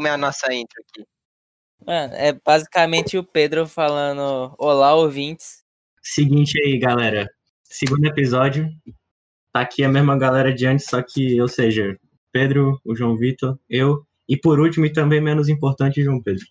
[0.00, 1.06] como é a nossa intro aqui?
[1.86, 5.62] Mano, é basicamente o Pedro falando Olá, ouvintes.
[6.02, 7.28] Seguinte aí, galera.
[7.64, 8.66] Segundo episódio.
[9.52, 11.98] Tá aqui a mesma galera de antes, só que, ou seja,
[12.32, 14.02] Pedro, o João Vitor, eu.
[14.26, 16.46] E por último, e também menos importante, João Pedro.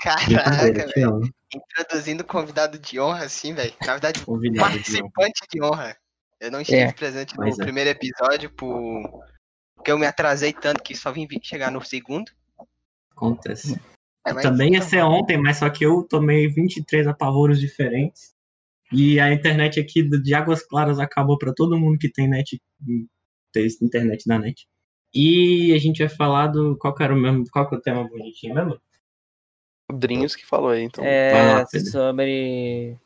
[0.00, 1.20] Caraca, velho.
[1.52, 3.72] Introduzindo convidado de honra, assim, velho.
[3.84, 4.70] Na verdade, Convidado de honra.
[4.70, 5.96] participante de honra.
[6.38, 7.56] Eu não estive É, presente no é.
[7.56, 9.24] primeiro episódio por...
[9.74, 12.30] porque eu me atrasei tanto que só vim vi- chegar no segundo.
[13.16, 13.80] Acontece.
[14.26, 18.34] É, mas- Também ia ser ontem, mas só que eu tomei 23 apavoros diferentes.
[18.92, 22.60] E a internet aqui de Águas Claras acabou pra todo mundo que tem net,
[23.52, 24.66] tem internet da net.
[25.12, 26.76] E a gente vai falar do.
[26.76, 27.44] Qual que era o mesmo.
[27.50, 28.80] Qual que é o tema bonitinho mesmo?
[29.92, 31.04] Drinhos que falou aí, então.
[31.04, 32.98] É lá, sobre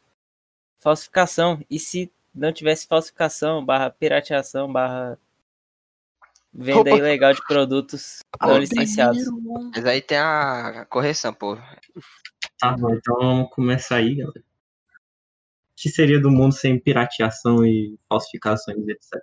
[0.81, 1.61] falsificação.
[1.69, 5.19] E se não tivesse falsificação, barra pirateação, barra
[6.53, 6.99] venda Opa.
[6.99, 9.23] ilegal de produtos não licenciados.
[9.75, 11.57] Mas aí tem a correção, pô.
[12.59, 14.41] Tá bom, então vamos começar aí, galera.
[14.41, 19.23] O que seria do mundo sem pirateação e falsificações, etc?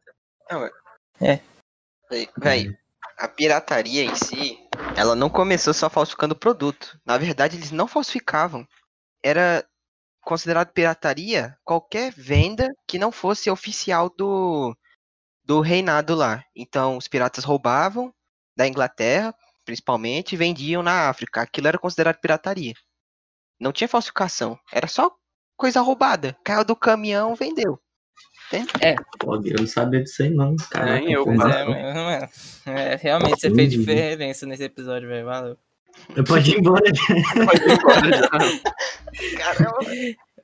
[2.09, 2.78] Véi, véi,
[3.18, 4.58] a pirataria em si,
[4.96, 7.00] ela não começou só falsificando produto.
[7.06, 8.66] Na verdade, eles não falsificavam.
[9.23, 9.66] Era
[10.22, 14.76] considerado pirataria qualquer venda que não fosse oficial do,
[15.46, 16.44] do reinado lá.
[16.56, 18.14] Então, os piratas roubavam
[18.58, 21.42] da Inglaterra, principalmente, e vendiam na África.
[21.42, 22.74] Aquilo era considerado pirataria.
[23.60, 24.58] Não tinha falsificação.
[24.72, 25.12] Era só
[25.56, 26.36] coisa roubada.
[26.44, 27.80] Caiu do caminhão, vendeu.
[29.20, 30.56] Pô, eu não sabia disso aí, não.
[30.70, 31.34] Caraca, Nem eu, é.
[31.34, 32.30] é, mas, mano,
[32.78, 35.26] é, realmente você fez diferença nesse episódio, velho.
[35.26, 35.58] Valeu.
[36.16, 36.84] Eu pode ir embora.
[39.38, 39.80] Caramba.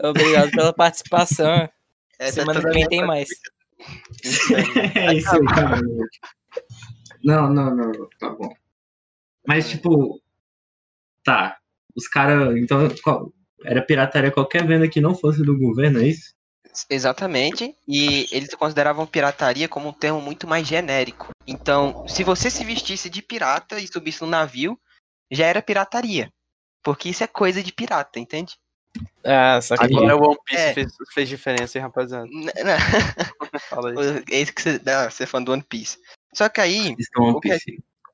[0.03, 1.69] Obrigado pela participação.
[2.17, 3.29] Essa é Semana que vem tem mais.
[4.95, 6.05] É isso aí, tá bom.
[7.23, 8.53] Não, não, não, não, tá bom.
[9.47, 10.21] Mas, tipo,
[11.23, 11.57] tá.
[11.95, 12.55] Os caras.
[12.57, 13.31] Então, qual-
[13.63, 16.33] era pirataria qualquer venda que não fosse do governo, é isso?
[16.89, 17.75] Exatamente.
[17.87, 21.29] E eles consideravam pirataria como um termo muito mais genérico.
[21.45, 24.79] Então, se você se vestisse de pirata e subisse no navio,
[25.29, 26.31] já era pirataria.
[26.83, 28.55] Porque isso é coisa de pirata, entende?
[29.23, 29.85] Ah, só que.
[29.85, 30.73] Agora o One Piece É.
[30.73, 32.25] fez, fez diferença, hein, rapaziada?
[32.27, 32.51] N- n-
[33.69, 34.23] Fala aí.
[34.31, 35.97] É isso que você, ah, você é fã do One Piece.
[36.33, 37.57] Só que aí, Estão O que é-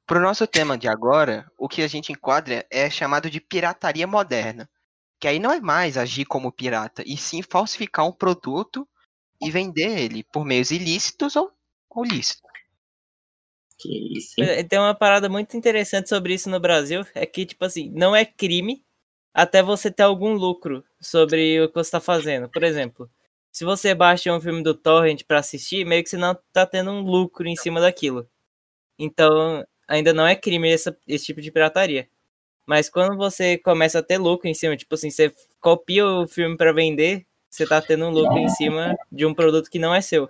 [0.06, 4.70] pro nosso tema de agora, o que a gente enquadra é chamado de pirataria moderna.
[5.20, 8.88] Que aí não é mais agir como pirata, e sim falsificar um produto
[9.42, 11.52] e vender ele por meios ilícitos ou,
[11.90, 12.42] ou lícitos.
[13.80, 14.48] Que isso, hein?
[14.48, 18.16] É, Tem uma parada muito interessante sobre isso no Brasil, é que, tipo assim, não
[18.16, 18.84] é crime
[19.38, 22.50] até você ter algum lucro sobre o que você tá fazendo.
[22.50, 23.08] Por exemplo,
[23.52, 26.90] se você baixa um filme do Torrent pra assistir, meio que você não tá tendo
[26.90, 28.28] um lucro em cima daquilo.
[28.98, 32.10] Então, ainda não é crime essa- esse tipo de pirataria.
[32.66, 35.32] Mas quando você começa a ter lucro em cima, tipo assim, você
[35.62, 39.70] copia o filme pra vender, você tá tendo um lucro em cima de um produto
[39.70, 40.30] que não é seu.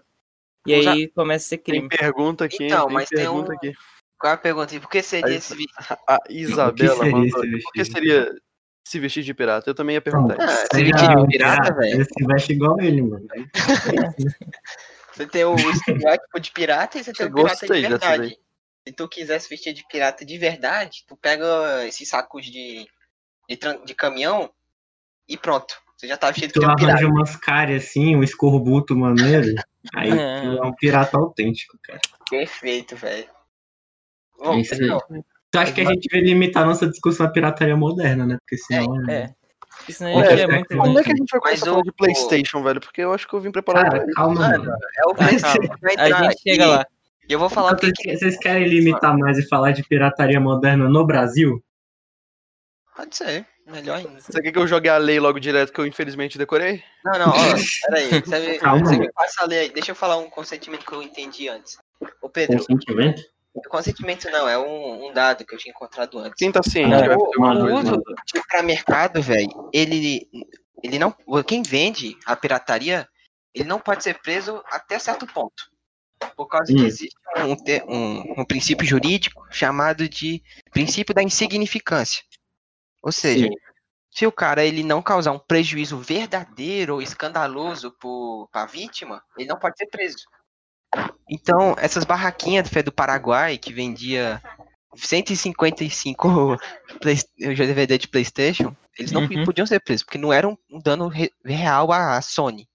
[0.67, 1.89] E Usa- aí começa a ser Tem crime.
[1.89, 3.73] pergunta aqui, Então, tem mas tem pergunta um- aqui.
[4.19, 4.75] Qual é a pergunta?
[4.75, 5.73] E por que seria Aí- esse vídeo?
[6.07, 7.41] A Isabela mandou.
[7.63, 8.35] Por que seria
[8.87, 9.69] se vestir de pirata?
[9.69, 10.37] Eu também ia perguntar.
[10.39, 11.97] Ah, se vestir de é um pirata, velho.
[11.97, 13.27] Você se veste igual ele, mano.
[15.13, 18.37] Você tem o estereótipo de pirata e você tem o pirata de verdade.
[18.87, 22.87] Se tu quisesse vestir de pirata de verdade, tu pega esses sacos de,
[23.49, 24.49] de, de caminhão
[25.27, 25.75] e pronto.
[25.97, 26.93] Você já tá vestido Tu de um pirata.
[26.99, 29.55] arranja umas caras assim, um escorbuto maneiro.
[29.95, 30.41] Aí É.
[30.41, 31.99] tu é um pirata autêntico, cara.
[32.29, 33.25] Perfeito, velho.
[34.39, 34.79] É Bom, isso aí.
[34.81, 35.01] pessoal,
[35.53, 38.37] Eu acho que a gente devia limitar a nossa discussão à pirataria moderna, né?
[38.41, 39.09] Porque senão.
[39.09, 39.33] É.
[39.87, 41.65] Isso não É, é, é, muito é, Quando é que a gente vai Mas começar
[41.65, 42.79] a falar o- de Playstation, velho?
[42.81, 44.77] Porque eu acho que eu vim preparado Cara, pra calma, Mano, mano.
[44.97, 46.85] é o PlayStation que vai A entrar gente chega lá.
[47.29, 49.83] E eu vou falar o que Vocês, que- vocês querem limitar mais e falar de
[49.83, 51.63] pirataria moderna no Brasil?
[52.95, 54.19] Pode ser, melhor ainda.
[54.19, 56.83] Você quer que eu jogue a lei logo direto que eu infelizmente decorei?
[57.05, 57.33] Não, não, ó,
[57.87, 58.09] peraí.
[58.21, 58.85] Você, me- Calma.
[58.85, 59.69] você me passa a ler aí.
[59.69, 61.77] Deixa eu falar um consentimento que eu entendi antes.
[62.21, 63.21] Ô, Pedro, Consentimento?
[63.69, 66.35] Consentimento não, é um, um dado que eu tinha encontrado antes.
[66.37, 68.01] Quem tá ciente É, que o uso
[68.47, 70.27] para mercado, velho, ele,
[70.83, 71.15] ele não.
[71.45, 73.07] Quem vende a pirataria,
[73.53, 75.69] ele não pode ser preso até certo ponto.
[76.35, 76.85] Por causa que Hum.
[76.85, 82.23] existe um, te- um, um princípio jurídico chamado de princípio da insignificância.
[83.03, 83.53] Ou seja, Sim.
[84.11, 87.95] se o cara ele não causar um prejuízo verdadeiro ou escandaloso
[88.51, 90.25] para a vítima, ele não pode ser preso.
[91.29, 94.41] Então, essas barraquinhas Fé, do Paraguai que vendia
[94.95, 96.57] 155
[97.01, 99.43] Play- DVD de PlayStation, eles não Uhum.
[99.43, 102.67] podiam ser presos, porque não era um dano re- real à Sony.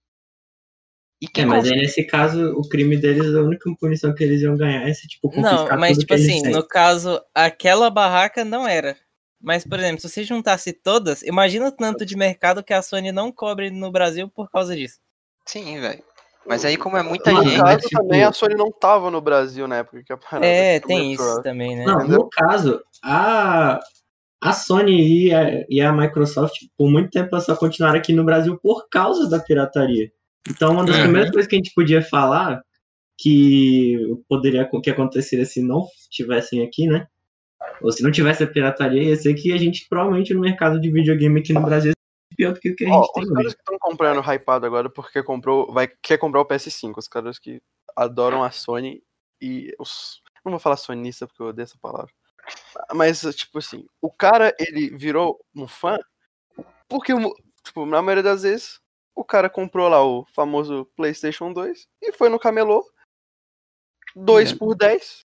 [1.21, 4.57] E É, mas aí nesse caso, o crime deles, a única punição que eles iam
[4.57, 8.67] ganhar é se, tipo, confiscar Não, mas tudo tipo assim, no caso, aquela barraca não
[8.67, 8.97] era.
[9.41, 13.11] Mas, por exemplo, se você juntasse todas, imagina o tanto de mercado que a Sony
[13.11, 14.99] não cobre no Brasil por causa disso.
[15.45, 16.03] Sim, velho.
[16.45, 17.57] Mas aí, como é muita No gente.
[17.61, 20.79] caso, tipo- também a Sony não tava no Brasil na época que a parada É,
[20.79, 21.85] tem isso também, né?
[21.85, 22.19] Não, Entendeu?
[22.19, 23.79] no caso, a,
[24.41, 28.59] a Sony e a, e a Microsoft, por muito tempo, só continuaram aqui no Brasil
[28.61, 30.11] por causa da pirataria.
[30.49, 31.03] Então, uma das Uhum.
[31.03, 32.61] primeiras coisas que a gente podia falar
[33.17, 33.97] que
[34.27, 37.07] poderia que aconteceria se não tivessem aqui, né?
[37.81, 40.91] Ou se não tivesse a pirataria, ia ser que a gente provavelmente no mercado de
[40.91, 41.93] videogame aqui no Brasil
[42.35, 43.35] pior do que o que a gente tem os hoje.
[43.35, 47.39] caras que estão comprando hypado agora porque comprou, vai, quer comprar o PS5, os caras
[47.39, 47.61] que
[47.95, 49.03] adoram a Sony
[49.41, 50.21] e os.
[50.45, 52.11] Não vou falar sonista porque eu odeio essa palavra.
[52.93, 55.97] Mas, tipo assim, o cara, ele virou um fã
[56.87, 57.13] porque,
[57.63, 58.79] tipo, na maioria das vezes,
[59.15, 62.85] o cara comprou lá o famoso PlayStation 2 e foi no camelô,
[64.15, 64.55] 2 É.
[64.55, 65.25] por 10,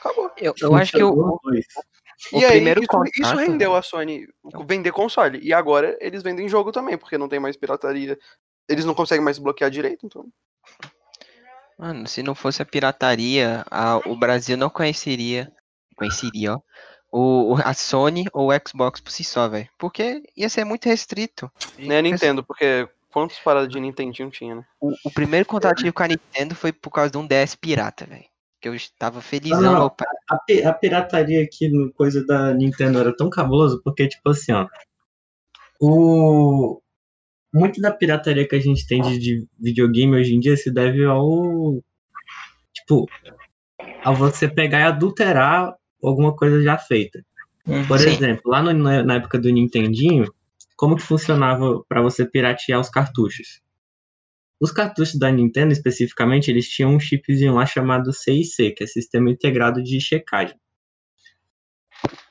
[0.00, 0.30] acabou.
[0.36, 1.40] Eu, eu acho que o.
[2.32, 3.12] o e aí, primeiro isso, contato.
[3.20, 4.26] isso rendeu a Sony
[4.66, 5.38] vender console.
[5.42, 8.18] E agora eles vendem jogo também, porque não tem mais pirataria.
[8.68, 10.26] Eles não conseguem mais bloquear direito, então.
[11.78, 15.50] Mano, se não fosse a pirataria, a- o Brasil não conheceria.
[15.96, 16.60] Conheceria, ó.
[17.10, 19.68] O, a Sony ou o Xbox por si só, velho.
[19.78, 21.50] Porque ia ser muito restrito.
[21.78, 24.64] Nem a Nintendo, porque quantas paradas de Nintendinho tinha, né?
[24.80, 28.26] O, o primeiro contato com a Nintendo foi por causa de um DS pirata, velho.
[28.60, 29.60] Que eu estava felizão.
[29.60, 29.96] Não, não.
[30.30, 34.66] a, a pirataria aqui no coisa da Nintendo era tão cabuloso porque, tipo assim, ó.
[35.80, 36.80] O.
[37.54, 41.04] Muito da pirataria que a gente tem de, de videogame hoje em dia se deve
[41.04, 41.82] ao.
[42.74, 43.06] Tipo.
[44.04, 47.24] A você pegar e adulterar alguma coisa já feita.
[47.86, 48.10] Por Sim.
[48.10, 50.24] exemplo, lá no- na na época do Nintendinho,
[50.76, 53.60] como que funcionava para você piratear os cartuchos?
[54.60, 59.30] Os cartuchos da Nintendo, especificamente, eles tinham um chipzinho lá chamado CIC, que é Sistema
[59.30, 60.56] Integrado de Checagem.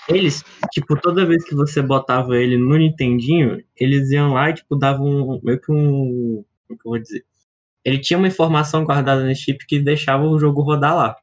[0.08, 4.76] Eles, tipo, toda vez que você botava ele no Nintendinho, eles iam lá e, tipo,
[4.76, 6.44] davam um- meio que um...
[6.68, 7.26] Como que eu vou dizer?
[7.86, 11.16] Ele tinha uma informação guardada nesse chip que deixava o jogo rodar lá.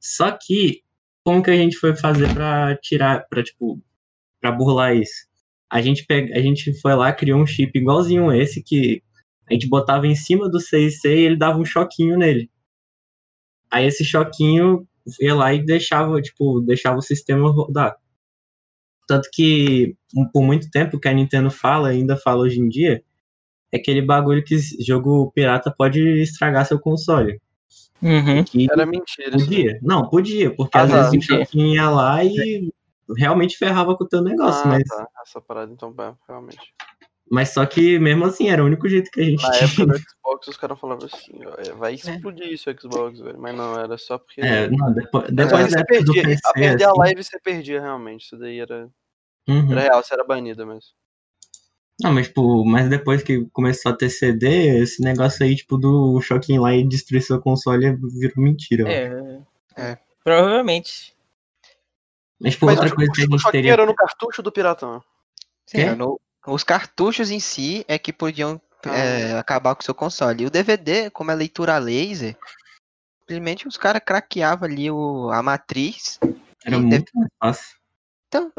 [0.00, 0.82] Só que,
[1.24, 3.80] como que a gente foi fazer pra tirar, pra, tipo,
[4.40, 5.26] pra burlar isso?
[5.70, 9.02] A gente, pega, a gente foi lá, criou um chip igualzinho esse, que
[9.50, 12.50] a gente botava em cima do CIC e ele dava um choquinho nele.
[13.70, 14.86] Aí esse choquinho
[15.20, 17.96] ia lá e deixava, tipo, deixava o sistema rodar.
[19.08, 19.96] Tanto que,
[20.32, 23.02] por muito tempo, o que a Nintendo fala, ainda fala hoje em dia,
[23.72, 27.40] é aquele bagulho que jogo pirata pode estragar seu console.
[28.02, 28.44] Uhum.
[28.70, 29.36] Era mentira.
[29.36, 29.46] isso.
[29.46, 29.78] podia.
[29.82, 30.96] Não, podia, porque Ah, às tá.
[30.96, 31.44] vezes o Podia.
[31.44, 32.72] choquinho ia lá e
[33.16, 35.06] realmente ferrava com o teu negócio, Ah, mas, tá.
[35.22, 36.72] Essa parada, então, é, realmente.
[37.30, 39.64] Mas só que mesmo assim era o único jeito que a gente Na tinha.
[39.66, 43.38] época do Xbox, os caras falavam assim, ó, é, vai explodir isso o Xbox, velho.
[43.38, 44.40] Mas não, era só porque.
[44.40, 46.22] É, não, depois, depois você da época do perdia.
[46.24, 48.24] PC, a perder a assim, live você perdia realmente.
[48.24, 48.88] Isso daí era,
[49.48, 49.70] uhum.
[49.72, 50.90] era real, você era banida mesmo.
[52.02, 56.18] Não, mas, tipo, mas depois que começou a ter CD, esse negócio aí, tipo, do
[56.22, 58.90] choquinho lá e destruir seu console virou mentira.
[58.90, 59.40] É,
[59.76, 59.98] É.
[60.24, 61.14] Provavelmente.
[62.40, 63.72] Mas, tipo, Mas outra coisa que a gente teria.
[63.74, 65.02] era no cartucho do Piratão.
[65.66, 68.96] Sim, era no- os cartuchos em si é que podiam Ah.
[68.96, 70.44] é, acabar com o seu console.
[70.44, 72.36] E o DVD, como é leitura laser,
[73.20, 76.18] simplesmente os caras craqueavam ali o, a matriz.
[76.64, 77.78] Era muito fácil.
[78.28, 78.50] Então,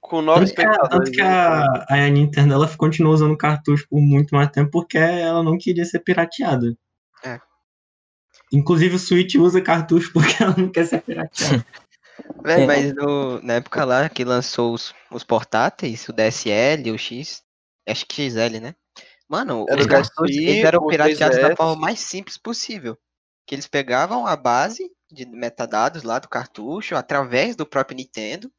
[0.00, 1.28] com nove Tanto que, a, tanto que né?
[1.28, 5.84] a, a Nintendo ela continuou usando cartucho por muito mais tempo porque ela não queria
[5.84, 6.76] ser pirateada.
[7.24, 7.40] É.
[8.52, 11.64] Inclusive o Switch usa cartucho porque ela não quer ser pirateada.
[12.42, 12.66] Véi, É.
[12.66, 17.42] mas no- na época lá que lançou os, os portáteis, o DSL, o X,
[17.88, 18.74] acho que XL, né?
[19.28, 19.86] Mano, Era os
[20.28, 21.56] eles eram pirateados da 3DS.
[21.56, 22.98] forma mais simples possível.
[23.46, 28.50] Que eles pegavam a base de metadados lá do cartucho através do próprio Nintendo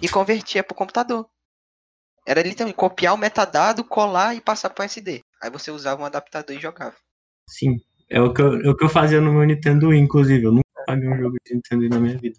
[0.00, 1.26] e convertia pro computador.
[2.26, 5.22] Era literalmente copiar o metadado, colar e passar pro SD.
[5.42, 6.94] Aí você usava um adaptador e jogava.
[7.48, 7.76] Sim.
[8.10, 10.44] É o, que eu, é o que eu fazia no meu Nintendo Wii, inclusive.
[10.44, 12.38] Eu nunca paguei um jogo de Nintendo na minha vida.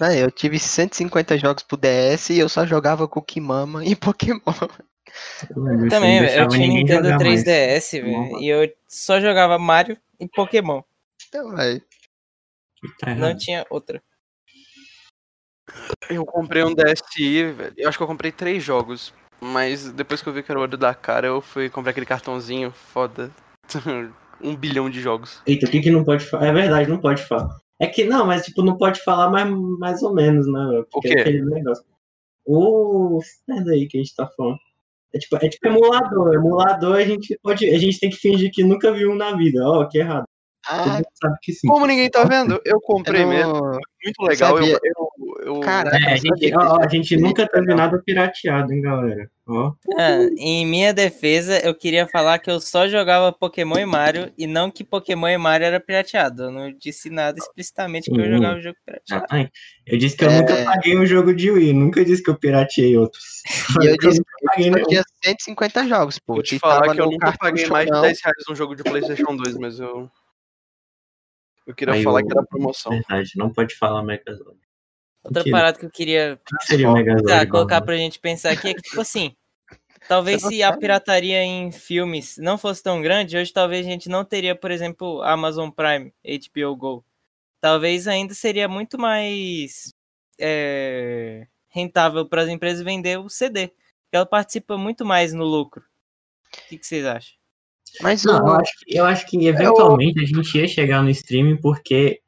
[0.00, 4.40] Véi, eu tive 150 jogos pro DS e eu só jogava Kukimama e Pokémon.
[5.54, 7.44] Eu isso Também, velho, eu tinha Nintendo jogar mais.
[7.44, 10.82] 3DS, velho, e eu só jogava Mario e Pokémon.
[11.28, 11.82] Então, véi.
[12.98, 14.02] Tá Não tinha outra.
[16.08, 17.74] Eu comprei um DSi, velho.
[17.76, 19.12] Eu acho que eu comprei três jogos.
[19.40, 22.06] Mas depois que eu vi que era o olho da cara, eu fui comprar aquele
[22.06, 23.30] cartãozinho foda.
[24.42, 25.40] um bilhão de jogos.
[25.46, 26.46] Eita, o que que não pode falar?
[26.46, 27.48] É verdade, não pode falar.
[27.78, 30.82] É que não, mas tipo, não pode falar mais, mais ou menos, né?
[30.90, 31.18] Porque O quê?
[31.18, 31.84] é aquele negócio.
[32.46, 34.58] O merda aí que a gente tá falando.
[35.14, 36.34] É tipo, é tipo emulador.
[36.34, 37.68] Emulador a gente pode.
[37.68, 39.60] A gente tem que fingir que nunca viu um na vida.
[39.66, 40.24] Ó, que errado.
[40.68, 41.68] Todo Ah, mundo sabe que sim.
[41.68, 43.52] Como ninguém tá vendo, eu comprei eu mesmo.
[43.54, 43.60] não...
[44.04, 44.58] Muito legal.
[44.58, 45.09] Eu, eu,
[45.42, 49.30] eu- Caraca, É, a eu gente, ó, a gente nunca teve nada pirateado, hein, galera.
[49.46, 49.72] Ó.
[49.98, 54.46] Ah, em minha defesa, eu queria falar que eu só jogava Pokémon e Mario e
[54.46, 56.44] não que Pokémon e Mario era pirateado.
[56.44, 58.36] Eu não disse nada explicitamente que eu Uhum.
[58.36, 59.22] jogava o jogo pirateado.
[59.24, 59.52] Exatamente.
[59.86, 60.38] Eu disse que eu É.
[60.40, 63.42] nunca paguei um jogo de Wii, nunca disse que eu pirateei outros.
[63.84, 64.84] E eu que eu disse que nenhum.
[64.86, 66.34] tinha 150 jogos, pô.
[66.34, 68.02] Vou te falar que eu nunca paguei mais de não.
[68.02, 70.08] 10 reais num jogo de PlayStation 2, mas eu.
[71.66, 72.92] Eu queria Aí falar eu- que era promoção.
[72.92, 74.58] Verdade, não pode falar Megazord.
[75.22, 75.56] Outra Mentira.
[75.56, 77.26] parada que eu queria Megazord?
[77.26, 77.86] tá, colocar Barba?
[77.86, 79.34] pra gente pensar aqui é que, tipo assim,
[80.08, 84.24] talvez se a pirataria em filmes não fosse tão grande, hoje talvez a gente não
[84.24, 87.04] teria, por exemplo, Amazon Prime, HBO Go.
[87.60, 89.92] Talvez ainda seria muito mais
[90.40, 93.68] é, rentável para as empresas vender o CD.
[93.68, 95.82] Porque ela participa muito mais no lucro.
[95.82, 97.34] O que, que vocês acham?
[98.00, 101.56] Mas Não, eu acho, que, eu acho que eventualmente a gente ia chegar no streaming
[101.56, 102.20] porque,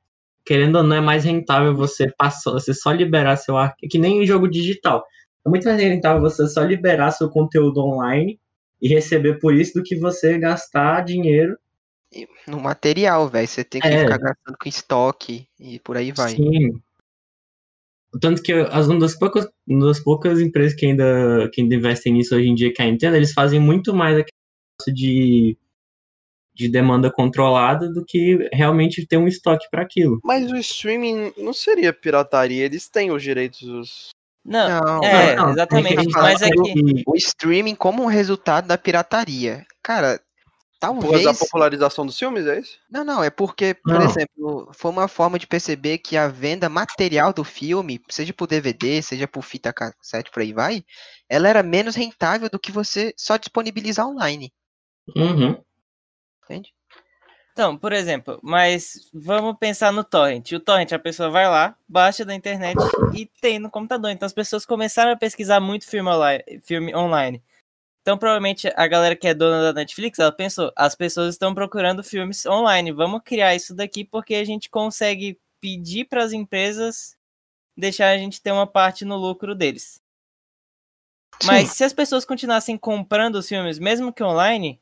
[0.44, 3.90] querendo ou não, é mais rentável você passar, você só liberar seu arquivo.
[3.90, 5.04] Que nem em jogo digital.
[5.46, 8.40] É muito mais rentável você só liberar seu conteúdo online
[8.80, 11.56] e receber por isso do que você gastar dinheiro.
[12.46, 14.00] no material, velho, você tem que É.
[14.00, 16.36] ficar gastando com estoque e por aí vai.
[16.36, 16.78] Sim.
[18.20, 22.12] Tanto que as, uma, das poucas, uma das poucas empresas que ainda, que ainda investem
[22.12, 24.36] nisso hoje em dia, que é a Nintendo, eles fazem muito mais aquele
[24.78, 25.56] negócio de,
[26.54, 30.20] de demanda controlada do que realmente ter um estoque para aquilo.
[30.22, 34.10] Mas o streaming não seria pirataria, eles têm os direitos.
[34.44, 35.98] Não, Não, é, Não, não, exatamente.
[35.98, 37.02] a gente Mas é que.
[37.06, 39.64] o streaming como um resultado da pirataria.
[39.82, 40.20] Cara,
[40.80, 41.38] Por causa da talvez.
[41.38, 42.76] popularização dos filmes, é isso?
[42.90, 44.02] Não, não, é porque, por Não.
[44.02, 49.00] exemplo, foi uma forma de perceber que a venda material do filme, seja por DVD,
[49.00, 50.84] seja por fita cassete, por aí vai,
[51.28, 54.52] ela era menos rentável do que você só disponibilizar online,
[55.16, 55.56] Uhum.
[56.44, 56.72] Entende?
[57.52, 60.52] Então, por exemplo, mas vamos pensar no torrent.
[60.52, 62.78] O torrent, a pessoa vai lá, baixa da internet
[63.14, 64.10] e tem no computador.
[64.10, 66.08] Então as pessoas começaram a pesquisar muito filme
[66.94, 67.42] online.
[68.00, 72.02] Então provavelmente a galera que é dona da Netflix, ela pensou, as pessoas estão procurando
[72.02, 72.90] filmes online.
[72.90, 77.16] Vamos criar isso daqui porque a gente consegue pedir para as empresas
[77.76, 80.00] deixar a gente ter uma parte no lucro deles.
[81.44, 84.80] Mas se as pessoas continuassem comprando os filmes, mesmo que online,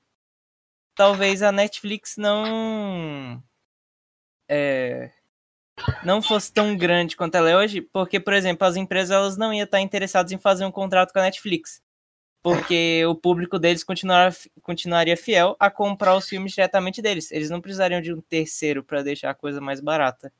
[1.00, 3.42] talvez a Netflix não
[4.46, 5.10] é,
[6.04, 9.50] não fosse tão grande quanto ela é hoje, porque, por exemplo, as empresas elas não
[9.50, 11.80] iam estar interessadas em fazer um contrato com a Netflix,
[12.42, 17.32] porque o público deles continuar, continuaria fiel a comprar os filmes diretamente deles.
[17.32, 20.30] Eles não precisariam de um terceiro para deixar a coisa mais barata.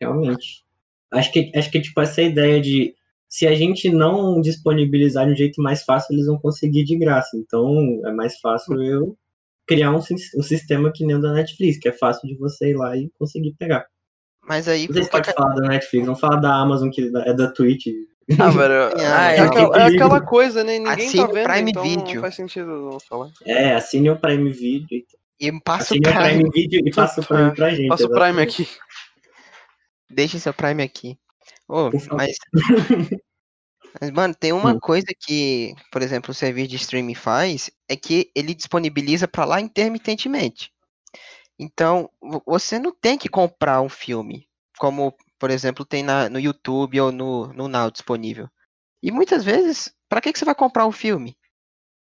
[0.00, 0.64] Realmente.
[1.10, 2.94] Acho que, acho que tipo, essa ideia de
[3.28, 7.36] se a gente não disponibilizar de um jeito mais fácil, eles vão conseguir de graça.
[7.36, 9.18] Então é mais fácil eu
[9.68, 12.76] criar um, um sistema que nem o da Netflix, que é fácil de você ir
[12.76, 13.86] lá e conseguir pegar.
[14.42, 17.52] Mas aí, Vocês podem que- falar da Netflix, não fala da Amazon, que é da
[17.52, 17.86] Twitch.
[18.38, 18.74] Ah, velho.
[18.98, 20.78] Ah, é, é aquela, que é aquela coisa, né?
[20.78, 22.14] Ninguém Assine tá o vendo, Prime então Video.
[22.14, 23.30] não faz sentido não falar.
[23.44, 24.86] É, assine o Prime Video.
[25.40, 27.88] e passa o Assine o Prime, Prime Video e passa o Prime pra gente.
[27.88, 28.68] Passa o Prime aqui.
[30.10, 31.18] deixa seu Prime aqui.
[31.66, 31.92] Favor.
[32.12, 32.36] mas,
[34.00, 34.78] mas, mano, tem uma Hum.
[34.80, 39.60] coisa que, por exemplo, o serviço de streaming faz, é que ele disponibiliza pra lá
[39.60, 40.72] intermitentemente.
[41.58, 46.40] Então, vo- você não tem que comprar um filme, como, por exemplo, tem na, no
[46.40, 48.48] YouTube ou no, no Now disponível.
[49.02, 51.36] E muitas vezes, pra que, que você vai comprar um filme?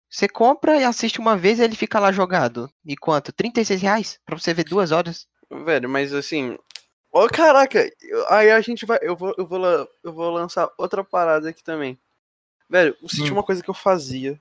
[0.09, 2.69] Você compra e assiste uma vez e ele fica lá jogado.
[2.85, 3.33] E quanto?
[3.33, 4.19] 36 reais?
[4.25, 5.27] Pra você ver duas horas?
[5.65, 6.57] Velho, mas assim.
[7.23, 7.79] Ô, caraca!
[8.01, 8.99] eu- Aí a gente vai.
[9.01, 9.59] Eu vou, eu, vou,
[10.03, 11.97] eu vou lançar outra parada aqui também.
[12.69, 13.37] Velho, se tinha Hum.
[13.37, 14.39] uma coisa que eu fazia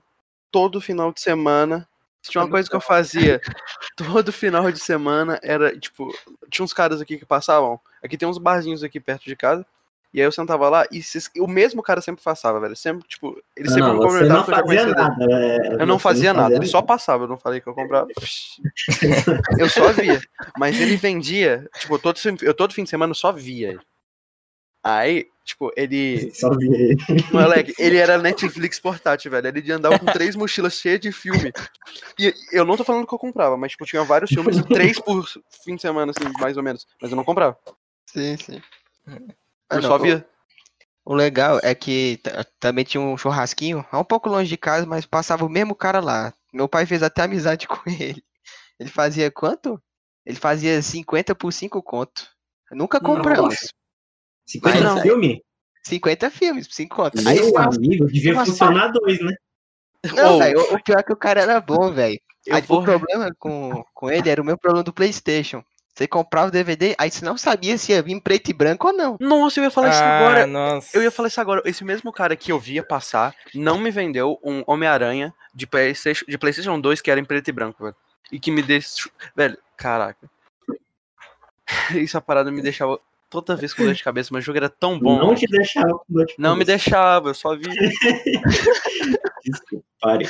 [0.51, 1.87] todo final de semana.
[2.21, 3.39] Se tinha uma coisa que eu fazia
[3.95, 6.13] todo final de semana, era, tipo,
[6.49, 7.79] tinha uns caras aqui que passavam.
[8.03, 9.65] Aqui tem uns barzinhos aqui perto de casa.
[10.13, 12.75] E aí eu sentava lá e se- o mesmo cara sempre passava, velho.
[12.75, 14.95] Sempre, tipo, ele Não, sempre não, me você cumprimentava não porque eu já fazia conhecia
[14.95, 15.67] dele.
[15.67, 15.81] nada.
[15.81, 18.07] Eu não fazia nada, ele só passava, eu não falei que eu comprava.
[19.59, 20.19] Eu só via.
[20.57, 23.79] Mas ele vendia, tipo, todo, eu todo fim de semana só via ele.
[24.83, 26.31] Aí, tipo, ele.
[26.33, 26.97] Só vi ele.
[27.31, 29.47] Moleque, ele era Netflix portátil, velho.
[29.47, 31.51] Ele andava com três mochilas cheias de filme.
[32.19, 35.27] E eu não tô falando que eu comprava, mas, tipo, tinha vários filmes, três por
[35.63, 36.87] fim de semana, assim, mais ou menos.
[37.01, 37.57] Mas eu não comprava.
[38.05, 38.61] Sim, sim.
[39.71, 40.27] Eu só via.
[41.05, 42.19] O legal é que
[42.59, 45.99] também tinha um churrasquinho, é um pouco longe de casa, mas passava o mesmo cara
[46.01, 46.33] lá.
[46.53, 48.23] Meu pai fez até amizade com ele.
[48.79, 49.81] Ele fazia quanto?
[50.25, 52.27] Ele fazia 50 por 5 conto.
[52.71, 53.55] Nunca compramos.
[54.45, 55.41] 50 Mas- filme?
[55.85, 57.19] 50 filmes por 5 conto.
[57.27, 59.33] Aí Meu uma- amigo, devia uma funcionar dois, né?
[60.13, 62.19] Não, Ô, velho, o, pior é que o cara era bom, velho.
[62.51, 65.63] Aí, O problema com, com ele era o meu problema do Playstation.
[65.97, 68.93] Você comprava o DVD, aí você não sabia se ia vir preto e branco ou
[68.93, 69.17] não.
[69.19, 70.45] Nossa, eu ia falar isso Ah, agora.
[70.45, 70.95] nossa.
[70.95, 71.59] Eu ia falar isso agora.
[71.65, 76.37] Esse mesmo cara que eu via passar não me vendeu um Homem-Aranha de PlayStation, de
[76.37, 77.95] PlayStation 2 que era em preto e branco, velho.
[78.31, 79.11] E que me deixou.
[79.35, 80.29] Velho, caraca.
[81.97, 84.99] Essa parada me deixava toda vez com dor de cabeça, mas o jogo era tão
[84.99, 85.17] bom.
[85.17, 86.77] Não te deixava com dor de Não me cabeça.
[86.91, 87.63] deixava, eu só vi.
[89.43, 90.29] Desculpa, pare.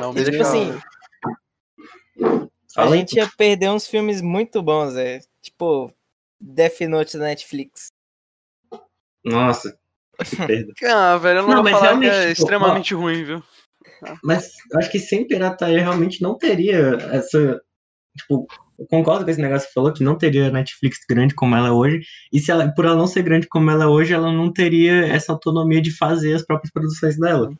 [0.00, 0.82] Não me Tipo Tipo deixava.
[2.82, 5.20] Assim, a gente ia perder uns filmes muito bons, é.
[5.42, 5.92] Tipo,
[6.40, 7.92] Death Note da Netflix.
[9.24, 9.76] Nossa.
[10.24, 10.72] que perda.
[10.84, 13.42] Ah, velho, eu não, Não, vou falar que é tipo, extremamente ruim, viu?
[14.22, 17.60] Mas acho que sem pirataria realmente não teria essa.
[18.16, 18.46] Tipo,
[18.78, 21.68] eu concordo com esse negócio que você falou, que não teria Netflix grande como ela
[21.68, 22.02] é hoje.
[22.32, 25.06] E se ela, por ela não ser grande como ela é hoje, ela não teria
[25.06, 27.50] essa autonomia de fazer as próprias produções dela.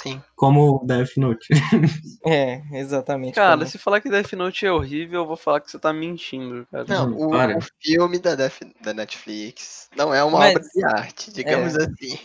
[0.00, 0.22] Sim.
[0.36, 1.48] Como Death Note.
[2.26, 3.34] É, exatamente.
[3.34, 5.92] Cara, como- se falar que Death Note é horrível, eu vou falar que você tá
[5.92, 6.84] mentindo, cara.
[6.88, 11.32] Não, o, o filme da, Def- da Netflix não é uma Mas- obra de arte,
[11.32, 11.84] digamos é.
[11.84, 12.18] assim.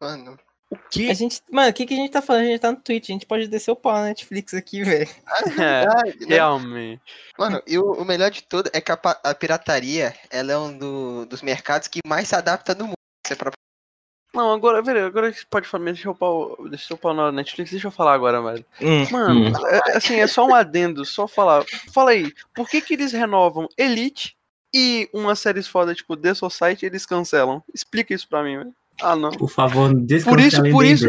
[0.00, 0.38] Mano,
[0.70, 1.10] O que?
[1.10, 2.42] A gente, mano, o que, que a gente tá falando?
[2.42, 5.08] A gente tá no Twitch, a gente pode descer o pau na Netflix aqui, velho.
[5.60, 6.26] É, né?
[6.28, 7.02] realmente.
[7.38, 10.76] Mano, e o, o melhor de tudo é que a, a pirataria, ela é um
[10.76, 12.94] do- dos mercados que mais se adapta no mundo.
[13.26, 13.52] Você pra-
[14.34, 17.70] Não, agora, velho, agora que pode falar, deixa eu pau, deixa eu pau na Netflix,
[17.70, 18.64] deixa eu falar agora, velho.
[18.80, 19.06] Hum.
[19.10, 19.52] Mano, Hum.
[19.66, 21.64] é- assim, é só um adendo, só falar.
[21.92, 24.34] Fala aí, por que que eles renovam Elite
[24.74, 27.62] e uma série foda, tipo The Society, eles cancelam?
[27.74, 28.74] Explica isso pra mim, velho.
[29.02, 29.30] Ah, não.
[29.32, 29.90] Por favor,
[30.24, 31.08] Por isso, por isso,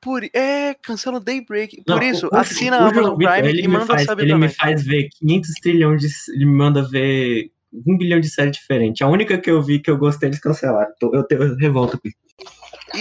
[0.00, 1.82] por, é, cancela Daybreak.
[1.86, 4.22] Não, Por isso, o- o- assina o a Amazon Prime ele e manda faz, saber
[4.22, 4.48] Ele também.
[4.48, 6.08] me faz ver 500 trilhões de.
[6.34, 7.50] Ele me manda ver
[7.86, 9.02] um bilhão de séries diferentes.
[9.02, 10.92] A única que eu vi que eu gostei, eles cancelaram.
[11.12, 12.16] Eu, tenho- eu revolto com isso.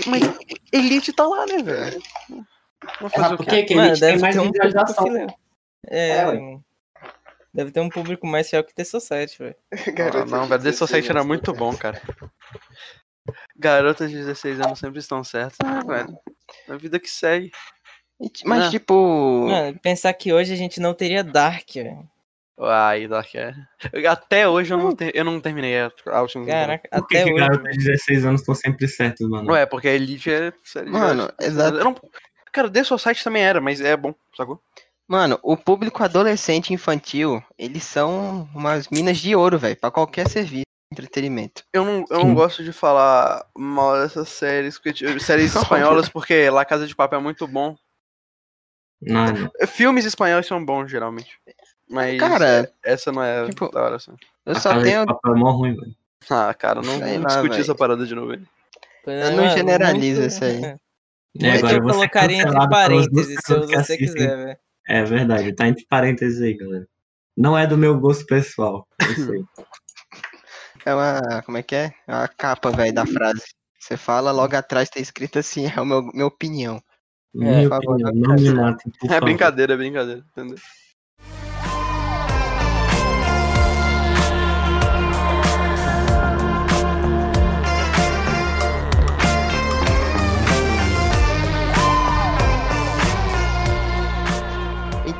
[0.07, 0.21] Mas
[0.71, 2.01] Elite tá lá, né, velho?
[3.01, 3.57] Vou fazer Ah, o por quê?
[3.57, 5.39] que que Mano, eles têm deve mais ter um público.
[5.87, 6.61] É, É, um-
[7.53, 9.55] deve ter um público mais fiel que ter Society, velho.
[10.21, 12.01] Ah, não, velho, The 16 Society era muito bom, cara.
[13.57, 15.57] Garotas de 16 anos sempre estão certas.
[15.63, 16.17] Ah, velho.
[16.69, 17.51] A vida que segue.
[18.45, 18.69] Mas, Ah.
[18.69, 19.47] tipo.
[19.49, 22.07] Mano, pensar que hoje a gente não teria Dark, velho.
[22.59, 24.07] Ai, é.
[24.07, 26.45] Até hoje eu não, ter- eu não terminei a a última.
[26.45, 27.47] Caraca, Por que, até que hoje.
[27.47, 29.47] garotas de 16 anos estão sempre certos, mano?
[29.47, 30.51] Não é, porque a Elite é.
[30.87, 31.77] Mano, exato.
[31.77, 31.95] Não...
[32.51, 34.59] Cara, The Society também era, mas é bom, sacou?
[35.07, 40.27] Mano, o público adolescente e infantil, eles são umas minas de ouro, velho, pra qualquer
[40.27, 41.63] serviço de entretenimento.
[41.71, 42.33] Eu não, eu não Sim.
[42.33, 47.19] gosto de falar mal dessas séries, porque, tipo, séries espanholas, porque La Casa de Papel
[47.19, 47.77] é muito bom.
[48.99, 49.51] Não.
[49.67, 51.39] Filmes espanhóis são bons, geralmente.
[51.89, 54.11] Mas Cara, essa não é tipo, da hora, assim.
[54.45, 55.05] Eu só Casa de tenho.
[55.05, 55.95] Papel é mó ruim, velho.
[56.29, 57.61] Ah, cara, não lá, discutir véi.
[57.61, 58.27] essa parada de novo.
[58.29, 58.47] velho.
[59.05, 60.59] Eu não generalizo isso aí.
[60.59, 63.97] Muito agora eu você é colocaria entre parênteses, se você assistem.
[63.97, 64.57] quiser, velho.
[64.87, 66.87] É verdade, tá entre parênteses aí, galera.
[67.35, 68.87] Não é do meu gosto pessoal.
[69.01, 69.45] é isso aí.
[70.85, 71.41] É uma.
[71.43, 71.93] Como é que é?
[72.07, 73.43] É uma capa, velho, da frase.
[73.79, 76.81] Você fala, logo atrás tá escrito assim, é a meu, minha opinião.
[77.33, 80.57] Minha favor, opinião, não não me matem, É brincadeira, é brincadeira, entendeu?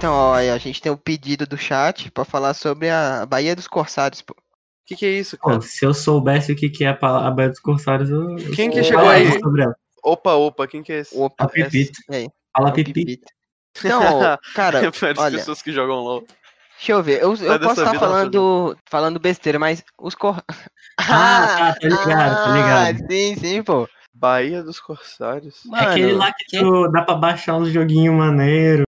[0.07, 3.67] Então, ó, a gente tem o pedido do chat pra falar sobre a Baía dos
[3.67, 4.33] Corsários, pô.
[4.33, 4.37] O
[4.85, 5.61] que, que é isso, Pô, cara?
[5.61, 8.37] se eu soubesse o que, que é a pa- a Baía dos Corsários, eu.
[8.55, 9.29] Quem que eu chegou aí?
[9.41, 9.75] Sobre ela.
[10.01, 11.13] Opa, opa, quem que é esse?
[11.19, 11.99] Opa, A Pipito.
[12.09, 12.29] E aí?
[12.55, 12.93] Fala É o pipi.
[12.93, 13.27] Pipito.
[13.79, 13.99] Então,
[14.55, 14.79] cara,
[15.17, 15.37] olha.
[15.39, 16.25] pessoas que jogam LOL.
[16.77, 17.21] deixa eu ver.
[17.21, 20.41] Eu, eu posso estar falando, falando besteira, mas os cor...
[20.99, 23.03] Ah, tá, tô ligado, ligado.
[23.03, 23.89] Ah, sim, sim, pô.
[24.13, 25.63] Bahia dos Corsários.
[25.75, 28.86] É aquele lá que que- tu dá pra baixar uns joguinhos maneiro.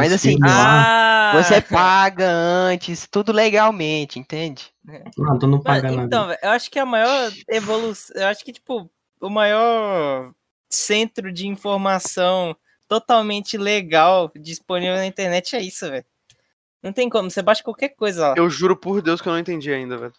[0.00, 1.30] Mas assim, lá.
[1.30, 1.42] Ah!
[1.42, 4.72] Você paga antes, tudo legalmente, entende?
[5.16, 6.06] Não, tu não paga Mano, nada.
[6.06, 8.16] então, eu acho que a maior evolução.
[8.20, 10.32] Eu acho que, tipo, o maior
[10.68, 12.56] centro de informação
[12.88, 16.04] totalmente legal disponível na internet é isso, velho.
[16.82, 18.34] Não tem como, você baixa qualquer coisa lá.
[18.36, 20.12] Eu juro por Deus que eu não entendi ainda, velho.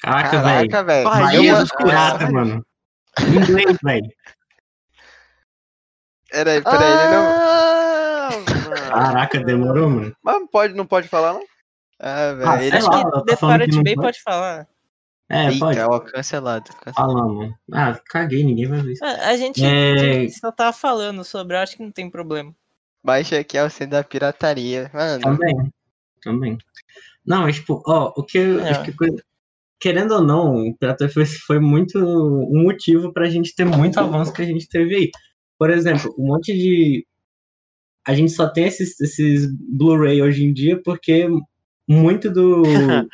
[0.00, 0.70] Caraca, velho.
[0.70, 1.04] Caraca, velho.
[1.04, 1.70] Bahia dos
[2.32, 2.66] mano.
[3.20, 4.10] Em inglês, velho.
[6.30, 7.97] Peraí, peraí, ele não.
[8.28, 8.90] Ah, mano.
[8.90, 10.16] Caraca, demorou, mano.
[10.22, 11.42] Mas pode, não pode falar, não?
[12.00, 12.52] Ah, Ah, velho.
[12.62, 12.70] Ele...
[12.70, 14.06] sei Acho lá, que tá falando Pirate não Bay pode?
[14.06, 14.68] pode falar.
[15.30, 15.78] É, Eita, pode.
[15.80, 16.70] ó, cancelado.
[16.84, 17.12] cancelado.
[17.12, 17.54] Fala, mano.
[17.72, 19.04] Ah, caguei, ninguém vai ver isso.
[19.04, 20.28] A a gente, É.
[20.30, 22.54] só tava falando sobre, eu acho que não tem problema.
[23.04, 24.90] Baixa aqui é o centro da pirataria.
[24.94, 25.72] Mano, Também.
[26.22, 26.58] Também.
[27.26, 28.70] Não, mas, tipo, ó, o que eu É.
[28.70, 29.22] acho que coisa-
[29.78, 34.32] querendo ou não, o pirataria foi, foi muito um motivo pra gente ter muito avanço
[34.32, 35.10] que a gente teve aí.
[35.58, 37.06] Por exemplo, um monte de.
[38.08, 41.28] A gente só tem esses, esses Blu-ray hoje em dia porque
[41.86, 42.62] muito do,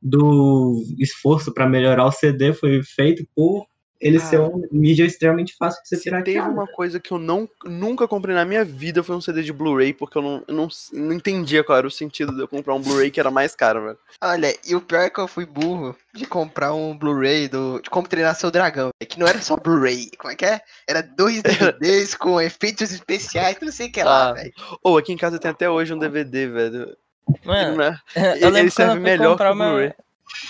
[0.00, 3.66] do esforço para melhorar o CD foi feito por
[4.00, 4.20] ele Ah.
[4.20, 8.08] ser um mídia extremamente fácil de ser Se teve uma coisa que eu não, nunca
[8.08, 11.12] comprei na minha vida foi um CD de Blu-ray, porque eu não, eu não, não
[11.12, 13.98] entendia qual era o sentido de eu comprar um Blu-ray que era mais caro, velho.
[14.22, 17.80] Olha, e o pior é que eu fui burro de comprar um Blu-ray do.
[17.82, 18.90] de como treinar seu dragão.
[19.06, 20.10] Que não era só Blu-ray.
[20.18, 20.60] Como é que é?
[20.88, 21.42] Era dois
[21.78, 24.32] DVDs com efeitos especiais, não sei o que lá, Ah.
[24.32, 24.52] velho.
[24.82, 26.96] Ou aqui em casa tem até hoje um DVD, velho.
[27.44, 27.98] Mano, Não é-
[28.40, 29.92] eu ele serve eu fui melhor comprar que o meu- Blu-ray.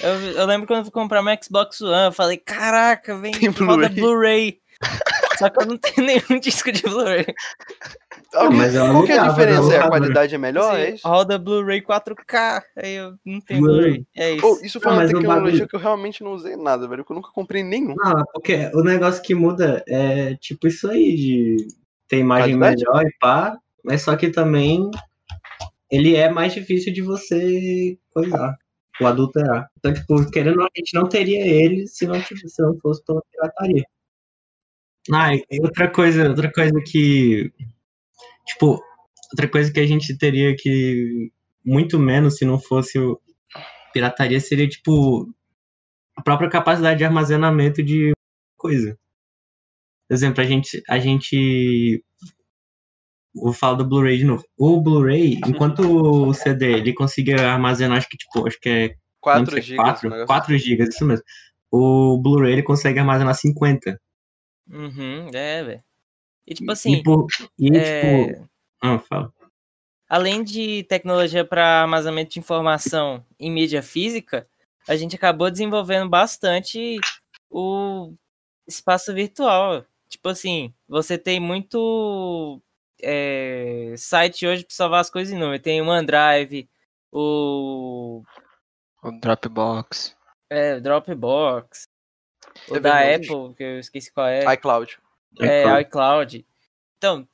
[0.00, 3.48] Eu, eu lembro quando eu fui comprar meu Xbox One, eu falei, caraca, vem Tem
[3.50, 3.94] roda Blu-ray.
[3.94, 4.58] Blu-ray.
[5.38, 7.26] Só que eu não tenho nenhum disco de Blu-ray.
[8.34, 9.74] Alguém- mas Qual que é a diferença?
[9.74, 10.78] É, a qualidade é melhor?
[10.78, 11.08] É Assim, isso?
[11.08, 14.06] roda Blu-ray 4K, aí eu não tenho Blu-ray.
[14.16, 14.46] É isso.
[14.46, 16.86] Ou isso foi Não, uma mas o tecnologia bagulho- que eu realmente não usei nada,
[16.88, 17.04] velho.
[17.04, 17.94] Que eu nunca comprei nenhum.
[17.96, 21.56] Não, porque o negócio que muda é tipo isso aí, de
[22.08, 22.84] ter imagem Qualidade?
[22.84, 24.90] melhor e pá, mas só que também
[25.90, 28.56] ele é mais difícil de você coisar,
[29.04, 29.68] o adulterar.
[29.78, 33.22] Então, tipo, querendo a gente não teria ele se não, tivesse- se não fosse pela
[33.30, 33.84] pirataria.
[35.12, 37.52] Ah, e outra coisa, outra coisa que.
[38.46, 38.80] Tipo,
[39.32, 41.30] outra coisa que a gente teria que.
[41.64, 42.98] Muito menos se não fosse
[43.92, 45.28] pirataria seria, tipo,
[46.16, 48.12] a própria capacidade de armazenamento de
[48.56, 48.98] coisa.
[50.08, 50.82] Por exemplo, a gente.
[50.88, 52.04] A gente
[53.34, 54.44] vou falar do Blu-ray de novo.
[54.58, 59.60] O Blu-ray, enquanto o CD ele conseguia armazenar, acho que tipo, acho que é 4
[59.60, 59.76] GB.
[59.76, 61.24] 4, 4 GB, isso mesmo.
[61.70, 64.00] O Blu-ray ele consegue armazenar 50.
[64.68, 65.82] Uhum, é, velho.
[66.46, 67.26] E tipo E assim, por-
[67.58, 68.48] e, é, tipo,
[68.82, 69.32] ah, fala.
[70.08, 74.46] além de tecnologia para armazenamento de informação em mídia física,
[74.88, 76.98] a gente acabou desenvolvendo bastante
[77.48, 78.14] o
[78.66, 79.84] espaço virtual.
[80.08, 82.60] Tipo assim, você tem muito
[83.02, 85.60] é, site hoje para salvar as coisas em nuvem.
[85.60, 86.68] Tem o OneDrive,
[87.12, 88.22] o
[89.02, 90.16] O Dropbox.
[90.48, 91.84] é, Dropbox,
[92.68, 92.98] o É da.
[93.00, 94.42] Apple, que eu esqueci qual é.
[94.54, 94.98] iCloud.
[95.40, 95.80] É, iCloud.
[95.82, 96.46] iCloud.
[96.98, 97.28] Então,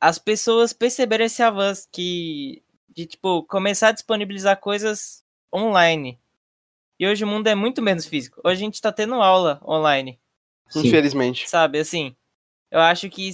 [0.00, 6.20] as pessoas perceberam esse avanço que de tipo começar a disponibilizar coisas online.
[6.98, 8.40] E hoje o mundo é muito menos físico.
[8.44, 10.20] Hoje a gente tá tendo aula online,
[10.68, 10.86] Sim.
[10.86, 11.48] Infelizmente.
[11.48, 11.78] sabe?
[11.78, 12.14] Assim,
[12.70, 13.30] eu acho que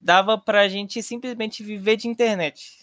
[0.00, 2.78] dava pra gente simplesmente viver de internet.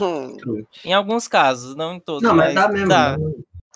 [0.00, 0.36] Hum,
[0.84, 2.22] Em alguns casos, não em todos.
[2.22, 2.88] Não, mas dá mas mesmo.
[2.88, 3.16] dá.
[3.16, 3.24] né?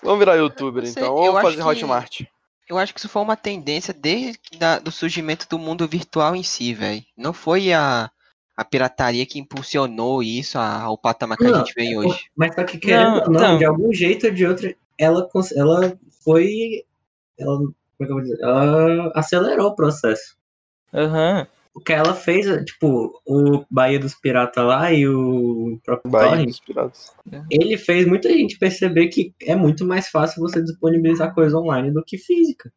[0.03, 1.03] Vamos virar youtuber então.
[1.05, 2.21] eu Ou acho fazer que- Hotmart.
[2.69, 6.43] Eu acho que isso foi uma tendência desde da- do surgimento do mundo virtual em
[6.43, 7.03] si, velho.
[7.17, 8.09] Não foi a,
[8.55, 12.29] a pirataria que impulsionou isso a- ao patamar que a Não, gente vem hoje.
[12.35, 13.57] Mas só que querendo Não, ou não, então.
[13.57, 16.85] de algum jeito ou de outro, ela, cons- ela foi.
[17.37, 18.39] Ela, como é que eu vou dizer?
[18.41, 20.37] Ela acelerou o processo.
[20.93, 21.47] Aham.
[21.73, 26.47] O que ela fez, tipo, o Bahia dos Piratas lá e o próprio Bahia Torrent,
[26.47, 27.15] dos Piratas.
[27.49, 32.03] ele fez muita gente perceber que é muito mais fácil você disponibilizar coisa online do
[32.03, 32.71] que física.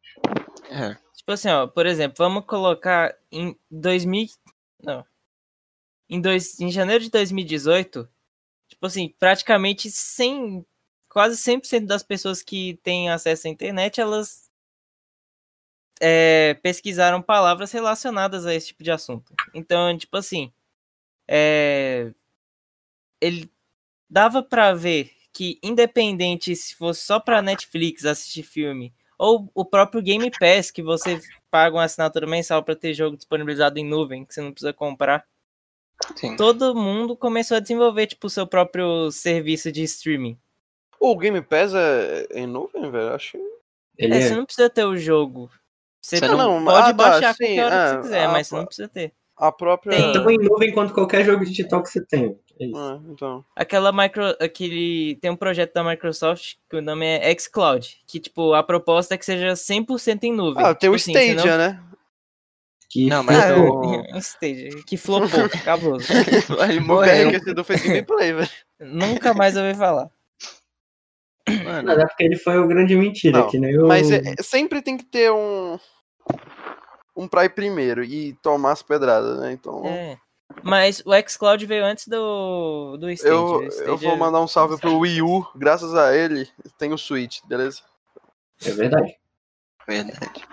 [0.69, 0.95] É.
[1.13, 4.27] Tipo assim, ó, por exemplo, vamos colocar em 2000,
[4.81, 5.03] não.
[6.09, 8.07] Em, dois, em janeiro de 2018,
[8.69, 10.65] tipo assim, praticamente 100,
[11.09, 14.44] quase 100% das pessoas que têm acesso à internet, elas
[16.01, 19.33] é, pesquisaram palavras relacionadas a esse tipo de assunto.
[19.53, 20.51] Então, tipo assim,
[21.27, 22.11] é,
[23.21, 23.51] ele
[24.09, 30.01] dava pra ver que independente se fosse só pra Netflix assistir filme ou o próprio
[30.01, 34.33] Game Pass, que você paga uma assinatura mensal para ter jogo disponibilizado em nuvem, que
[34.33, 35.25] você não precisa comprar.
[36.15, 36.35] Sim.
[36.35, 40.37] Todo mundo começou a desenvolver, tipo, o seu próprio serviço de streaming.
[40.99, 43.13] Ou o Game Pass é é em nuvem, velho?
[43.13, 43.37] Acho.
[43.97, 45.49] Ele É, é, você não precisa ter o jogo.
[46.05, 48.31] Você não, não- pode ah, tá, baixar sim, qualquer hora que é, você quiser, ah,
[48.31, 49.13] mas você não precisa ter.
[49.37, 49.97] A própria.
[49.97, 52.37] Tem- tão em nuvem quanto qualquer jogo digital que você tem.
[52.59, 52.77] É isso.
[52.77, 53.43] Ah, então.
[53.55, 58.53] Aquela micro, aquele tem um projeto da Microsoft que o nome é xCloud, que tipo
[58.53, 60.63] a proposta é que seja 100% em nuvem.
[60.63, 61.83] Ah, tem o Tipo assim, Stadia, né?
[62.89, 63.81] Que Não, mas foi- o-
[64.13, 65.97] Um stage que flopou, acabou.
[66.69, 67.31] Ele O morreu.
[67.41, 68.49] Que do fez gameplay, velho.
[68.79, 70.09] Nunca mais ouvi falar.
[71.47, 73.85] Mano, Mas é porque ele foi o grande mentira, Não, que nem o...
[73.87, 75.77] Mas é- sempre tem que ter um.
[77.15, 79.53] Um pra ir primeiro e tomar as pedradas, né?
[79.53, 79.85] Então.
[79.85, 80.17] É.
[80.61, 83.31] Mas o xCloud veio antes do, do Stadia.
[83.33, 85.45] Eu, O eu Stadia- vou mandar um salve pro Wii U.
[85.55, 86.47] Graças a ele,
[86.77, 87.81] tem o Switch, beleza?
[88.63, 89.15] É verdade.
[89.87, 90.43] verdade.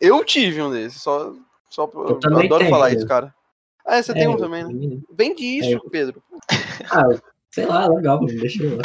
[0.00, 1.34] Eu tive um desses, só.
[1.68, 2.98] só pra- Eu eu adoro tenho, falar Pedro.
[3.00, 3.34] isso, cara.
[3.84, 5.00] Ah, você tem É, um também, né?
[5.10, 6.22] Vende isso, É, eu- Pedro.
[6.90, 8.82] Ah, sei lá, legal, mano, deixa eu lá.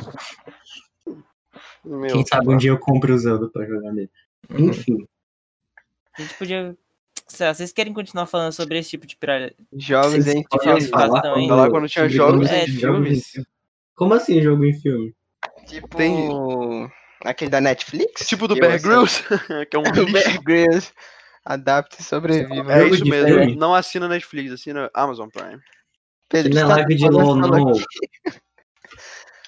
[1.85, 4.09] Meu, Quem sabe um dia eu compro o Zelda pra jogar nele.
[4.49, 4.65] Uhum.
[4.69, 5.07] Enfim.
[6.17, 6.75] A gente podia.
[7.29, 9.53] Vocês querem continuar falando sobre esse tipo de pirata?
[9.77, 10.89] Jogos Vocês em filmes.
[10.91, 13.27] lá quando tinha jogos jogos em filmes.
[13.27, 13.47] filme.
[13.95, 15.13] Como assim jogo em filme?
[15.67, 15.95] Tipo.
[15.97, 16.91] Tem-
[17.25, 18.27] Aquele da Netflix?
[18.27, 19.21] Tipo do Bear Grylls,
[19.69, 20.11] que é um O lixo.
[20.13, 20.91] Bear Grylls.
[21.45, 22.73] Adapte e sobreviva.
[22.73, 23.27] É isso mesmo.
[23.27, 23.55] filme?
[23.55, 25.59] Não assina Netflix, assina Amazon Prime.
[26.29, 27.49] Pedro, é você tá live de LOL, não.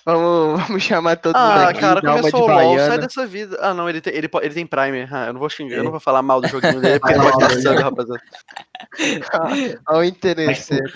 [0.05, 3.57] Vamos, vamos chamar todo mundo Ah, cara, começou o LOL, sai dessa vida.
[3.61, 5.07] Ah, não, ele tem, ele, ele tem Prime.
[5.11, 5.83] Ah, eu não vou xingar, eu É.
[5.83, 7.61] não vou falar mal do joguinho dele, porque ele mal estar dele.
[7.61, 8.21] sub, rapaziada.
[9.89, 10.91] Olha o interesseiro.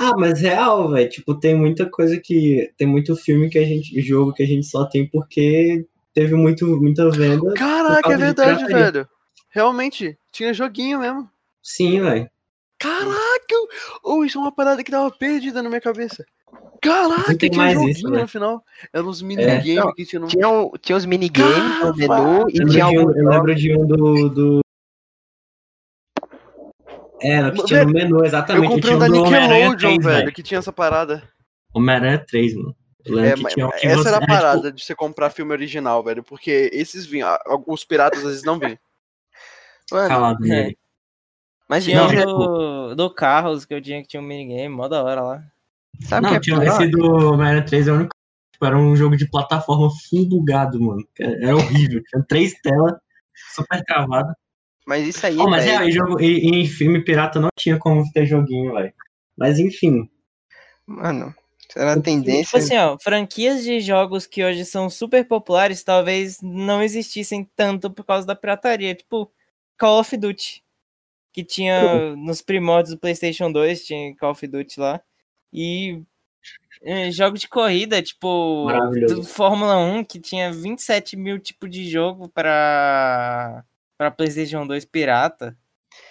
[0.00, 1.08] Ah, mas real, velho.
[1.08, 2.72] Tipo, tem muita coisa que.
[2.78, 4.00] Tem muito filme que a gente.
[4.00, 7.52] jogo que a gente só tem porque teve muito, muita venda.
[7.54, 9.08] Caraca, é verdade, velho.
[9.50, 11.28] Realmente, tinha joguinho mesmo.
[11.62, 12.30] Sim, velho.
[12.78, 13.56] Caraca!
[14.04, 16.24] Oh, isso é uma parada que tava perdida na minha cabeça.
[16.92, 18.20] Caraca, Não tem tinha mais joguinho isso, né?
[18.22, 18.64] no final.
[18.92, 20.26] Eram uns minigames Não, que tinha no.
[20.28, 23.76] Tinha, o- tinha os minigames no menu e Eu tinha um, alguns eu lembro de
[23.76, 24.28] um do.
[24.30, 24.60] do...
[27.20, 28.66] Era, que tinha no menu, Eu exatamente.
[28.68, 31.22] comprei tinha um da Nickelodeon, 3, velho, que tinha essa parada.
[31.74, 32.76] Homem-Aranha 3, mano.
[33.04, 34.94] Eu É, que mas- tinha um que essa você era a tipo, parada de você
[34.94, 36.22] comprar filme original, velho.
[36.24, 37.28] Porque esses vinham.
[37.66, 38.78] Os piratas às vezes não vêm.
[39.92, 40.72] Mano, calado É.
[41.68, 44.68] mas Tinha Não, um tipo- do, do Carros que eu tinha que tinha um minigame,
[44.68, 45.44] mó da hora lá.
[46.02, 46.72] Sabe Não, que é tinha pior?
[46.80, 48.10] esse do Homem-Aranha 3 é o único.
[48.52, 51.06] Tipo, era um jogo de plataforma full bugado, mano.
[51.18, 52.02] Era era horrível.
[52.08, 52.94] Tinha três telas,
[53.54, 54.32] super travado.
[54.86, 57.76] Mas isso aí, Oh, mas velho, é, em, jogo, em, em filme pirata não tinha
[57.78, 58.92] como ter joguinho, velho.
[59.36, 60.08] Mas enfim.
[60.86, 61.34] mano,
[61.74, 62.58] era a Tipo tendência.
[62.58, 68.04] assim, ó, franquias de jogos que hoje são super populares talvez não existissem tanto por
[68.04, 68.94] causa da pirataria.
[68.94, 69.30] Tipo,
[69.76, 70.62] Call of Duty.
[71.32, 75.00] Que tinha nos primórdios do PlayStation 2, tinha Call of Duty lá.
[75.56, 76.02] E
[76.82, 78.68] eh, jogos de corrida, tipo,
[79.08, 83.64] do Fórmula 1, que tinha 27 mil tipos de jogo para
[83.98, 85.56] para PlayStation 2 pirata.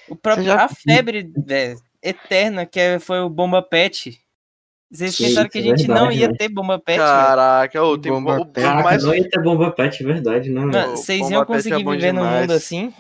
[0.10, 4.20] O próprio, já- A febre velho, eterna, que é- foi o Bomba Pet.
[4.92, 6.38] Vocês Sim, pensaram que a é gente não verdade, ia velho.
[6.40, 6.98] ter Bomba Pet?
[6.98, 8.66] Caraca, ô, tem Bomba o, o Pet.
[8.84, 9.04] Mais.
[9.04, 10.72] não ia ter bomba pet, é verdade, não.
[10.72, 12.92] Vocês Bomba iam Pet é conseguir bom viver num mundo assim?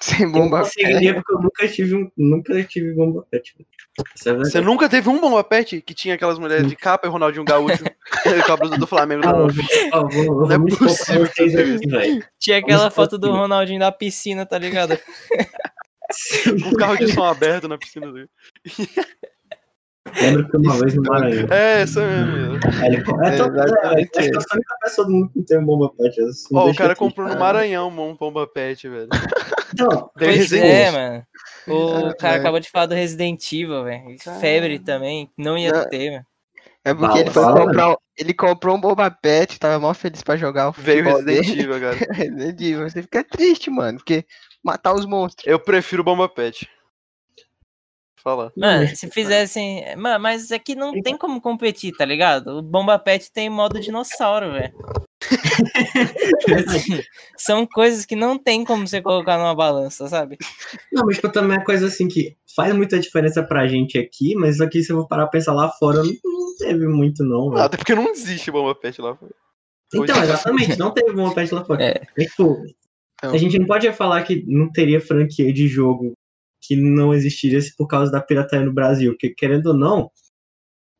[0.00, 2.10] Sem Eu bomba conseguiria porque eu nunca tive um.
[2.16, 3.54] Nunca tive bomba pet.
[4.26, 4.32] É.
[4.34, 7.84] Você nunca teve um Bomba Pet que tinha aquelas mulheres de capa e Ronaldinho Gaúcho
[8.46, 12.22] com a blusa do Flamengo Ah, eu vou- eu Não é possível aqui.
[12.38, 13.30] Tinha aquela foto do.
[13.32, 14.98] Ronaldinho da piscina, tá ligado?
[16.62, 18.28] Com o carro de som aberto na piscina dele.
[20.20, 21.46] Lembro que uma vez no Maranhão.
[21.50, 22.56] É, essa mesmo.
[22.82, 23.00] É, ele- é,
[23.36, 24.18] todo- é, Exatamente.
[24.18, 26.32] acho que eu sou a única pessoa do mundo que não tem um bomba pet.
[26.34, 27.44] sou Ó, o cara comprou no cara.
[27.44, 29.08] Maranhão um Bomba Pet, velho.
[29.08, 31.22] Tem pois é, mano.
[31.68, 34.16] O cara acabou de falar do Resident Evil, velho.
[34.40, 35.30] Febre também.
[35.38, 35.88] Não ia Não.
[35.88, 36.24] ter, mano.
[36.82, 37.96] É porque Fala, ele foi fala, comprar.
[38.16, 41.62] Ele comprou um Boba Pet, tava mal feliz pra jogar o Veio futebol Resident dele.
[41.62, 41.96] Evil agora.
[42.12, 42.88] Resident Evil.
[42.90, 44.24] Você fica triste, mano, porque
[44.64, 45.46] matar os monstros.
[45.46, 46.66] Eu prefiro Bomba Pet.
[48.22, 48.52] Fala.
[48.56, 49.84] Mano, mas- se fizessem.
[49.96, 52.58] Mano, mas aqui não tem como competir, tá ligado?
[52.58, 54.74] O Bomba Pet tem modo dinossauro, velho.
[56.66, 57.00] Assim,
[57.36, 60.36] São coisas que não tem como você colocar numa balança, sabe?
[60.92, 64.60] Não, mas tipo, também é coisa assim que faz muita diferença pra gente aqui, mas
[64.60, 67.62] aqui se eu vou parar pra pensar lá fora, não, teve muito não, velho.
[67.62, 69.14] até porque não existe Bomba Pet lá.
[69.14, 69.32] fora.
[69.94, 71.82] Então, hoje- exatamente, não teve bomba pet lá fora.
[71.82, 72.00] É.
[72.16, 72.62] Mas, tipo,
[73.24, 73.30] Não.
[73.32, 76.12] a gente não pode falar que não teria franquia de jogo
[76.60, 80.10] que não existiria se por causa da pirataria no Brasil, porque querendo ou não,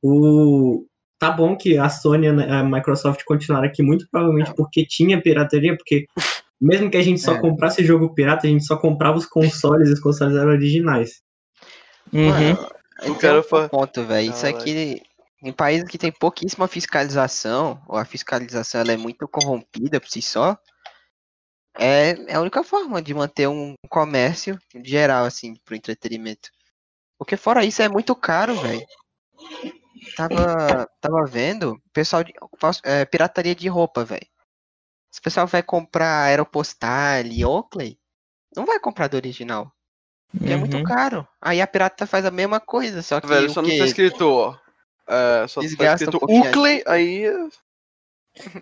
[0.03, 0.87] o
[1.19, 5.77] tá bom que a Sony e a Microsoft continuaram aqui muito provavelmente porque tinha pirataria,
[5.77, 6.07] porque
[6.61, 7.41] mesmo que a gente só É.
[7.41, 11.21] comprasse jogo pirata, a gente só comprava os consoles e os consoles eram originais.
[12.13, 12.57] Uhum.
[13.03, 14.31] Esse cara é um ponto, velho.
[14.31, 14.59] Isso Caralho.
[14.59, 15.03] aqui,
[15.43, 20.21] em países que tem pouquíssima fiscalização, ou a fiscalização ela é muito corrompida por si
[20.21, 20.57] só,
[21.79, 26.51] é, é a única forma de manter um comércio geral, assim, pro entretenimento.
[27.19, 28.85] Porque fora isso é muito caro, velho.
[30.17, 32.33] Tava, tava vendo, pessoal de
[32.85, 34.27] é, pirataria de roupa, velho.
[35.11, 37.99] Se o pessoal vai comprar Aeropostal e Oakley,
[38.57, 39.73] não vai comprar do original.
[40.33, 40.85] Porque é muito Uhum.
[40.85, 41.27] caro.
[41.41, 44.57] Aí a pirata faz a mesma coisa, só que Velho, só não tá escrito, ó.
[45.09, 47.25] É, só tá Desgasta um escrito pouquinho Ucley, aí.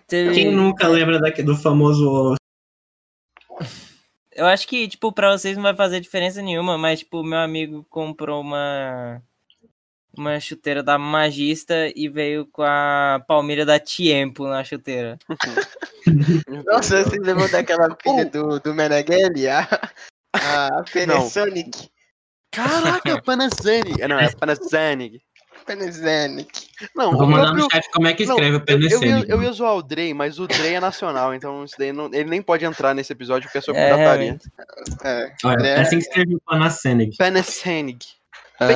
[0.07, 2.35] Teve- Quem nunca lembra daque- do famoso
[4.39, 7.85] Eu acho que, tipo, pra vocês não vai fazer diferença nenhuma, mas, tipo, meu amigo
[7.89, 9.21] comprou uma.
[10.17, 15.17] Uma chuteira da Magista e veio com a palmilha da Tiempo na chuteira.
[16.65, 18.29] Nossa, você lembrou daquela pilha Oh.
[18.29, 19.47] do, do Meneghelli?
[19.47, 19.61] A,
[20.33, 21.89] a Panasonic.
[22.51, 24.01] Caraca, Panasonic.
[24.01, 25.21] É, não, é Panasonic.
[25.65, 26.68] Panasonic.
[26.95, 28.59] Não, Eu vou o mandar próprio- no chat como é que Não, escreve o eu,
[28.59, 28.65] eu,
[28.99, 29.05] PNC.
[29.07, 32.05] ia, eu ia zoar o Drey, mas o Drey é nacional, então isso daí não,
[32.13, 34.37] ele nem pode entrar nesse episódio porque é sobre É, pirataria.
[35.03, 35.31] É.
[35.45, 35.69] Olha, É.
[35.71, 37.17] é assim que escreve o Panasonic.
[37.17, 38.05] Penesenig.
[38.59, 38.67] Ah.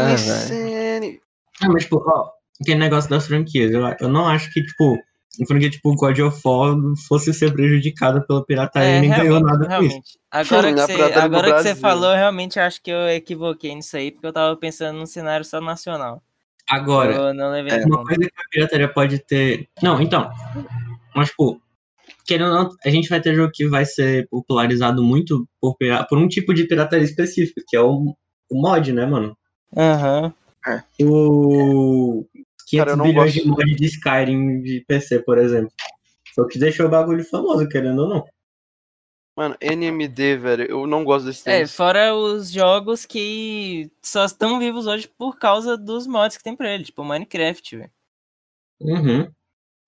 [1.62, 2.30] Ah, mas, tipo, ó,
[2.62, 3.72] aquele negócio das franquias.
[3.72, 4.98] Eu, eu não acho que, tipo,
[5.39, 6.76] uma franquia tipo God of War
[7.08, 10.00] fosse ser prejudicada pela pirataria É, e nem ganhou realmente, nada com isso.
[10.32, 13.96] Agora que, Na você, agora que você falou, eu realmente acho que eu equivoquei nisso
[13.98, 16.22] aí, porque eu tava pensando num cenário só nacional.
[16.69, 18.15] Agora, eu não levei em uma conta.
[18.15, 19.67] coisa que a pirataria pode ter.
[19.82, 20.32] Não, então.
[21.15, 21.62] Mas, tipo,
[22.26, 25.76] querendo ou não, a gente vai ter jogo que vai ser popularizado muito por,
[26.10, 28.15] por um tipo de pirataria específico, que é o,
[28.49, 29.38] o mod, né, mano?
[29.76, 30.34] Aham.
[31.02, 32.26] O
[32.67, 33.43] 500 Cara, bilhões gosto.
[33.43, 35.71] de mod de Skyrim de PC, por exemplo.
[36.34, 38.26] Foi o que deixou o bagulho famoso, querendo ou não.
[39.36, 41.76] Mano, NMD, velho, eu não gosto desse É, tênis.
[41.76, 46.69] fora os jogos que só estão vivos hoje por causa dos mods que tem pra
[46.72, 47.91] ele, tipo Minecraft, velho.
[48.80, 49.32] Uhum.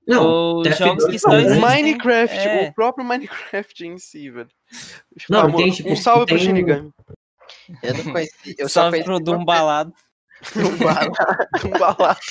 [0.08, 1.62] Não, Ou TF2 jogos que não, só o o existem.
[1.62, 2.70] Minecraft, é.
[2.70, 4.50] o próprio Minecraft em si, velho.
[5.30, 6.92] Não, Amor, tem, tipo, um salve pro tem- Shinigami.
[7.84, 8.32] Eu não conheci.
[8.58, 9.94] Eu só Salve conheci pro Doom Balado.
[10.58, 11.12] um bala.
[11.66, 12.22] Um balato.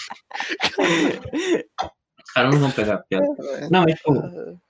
[2.24, 3.27] os caras não vão pegar a piada.
[3.70, 4.61] Não, mas, tipo,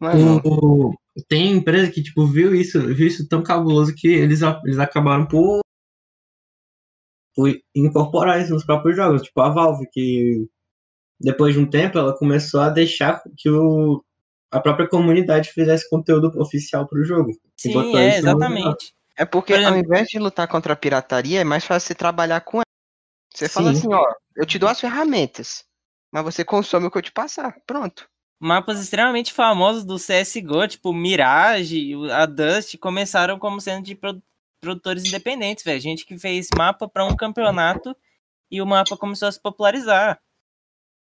[0.00, 0.94] Mas o-
[1.26, 5.60] tem empresa que, tipo, viu isso, viu isso tão cabuloso que eles, eles acabaram por,
[7.34, 9.22] por incorporar isso nos próprios jogos.
[9.22, 10.46] Tipo, a Valve, que
[11.20, 14.04] depois de um tempo ela começou a deixar que o,
[14.50, 17.32] a própria comunidade fizesse conteúdo oficial pro jogo.
[17.56, 18.94] Sim, é, exatamente.
[19.16, 21.94] É porque Por exemplo- ao invés de lutar contra a pirataria, é mais fácil você
[21.94, 22.64] trabalhar com ela.
[23.34, 23.78] Você fala Sim.
[23.78, 24.04] assim, ó,
[24.36, 25.64] eu te dou as ferramentas,
[26.12, 27.56] mas você consome o que eu te passar.
[27.66, 28.08] Pronto.
[28.40, 34.22] Mapas extremamente famosos do CSGO, tipo Mirage, o- a Dust, começaram como sendo de pro-
[34.62, 35.80] produtores independentes, velho.
[35.80, 37.96] Gente que fez mapa pra um campeonato
[38.50, 40.20] e o mapa começou a se popularizar.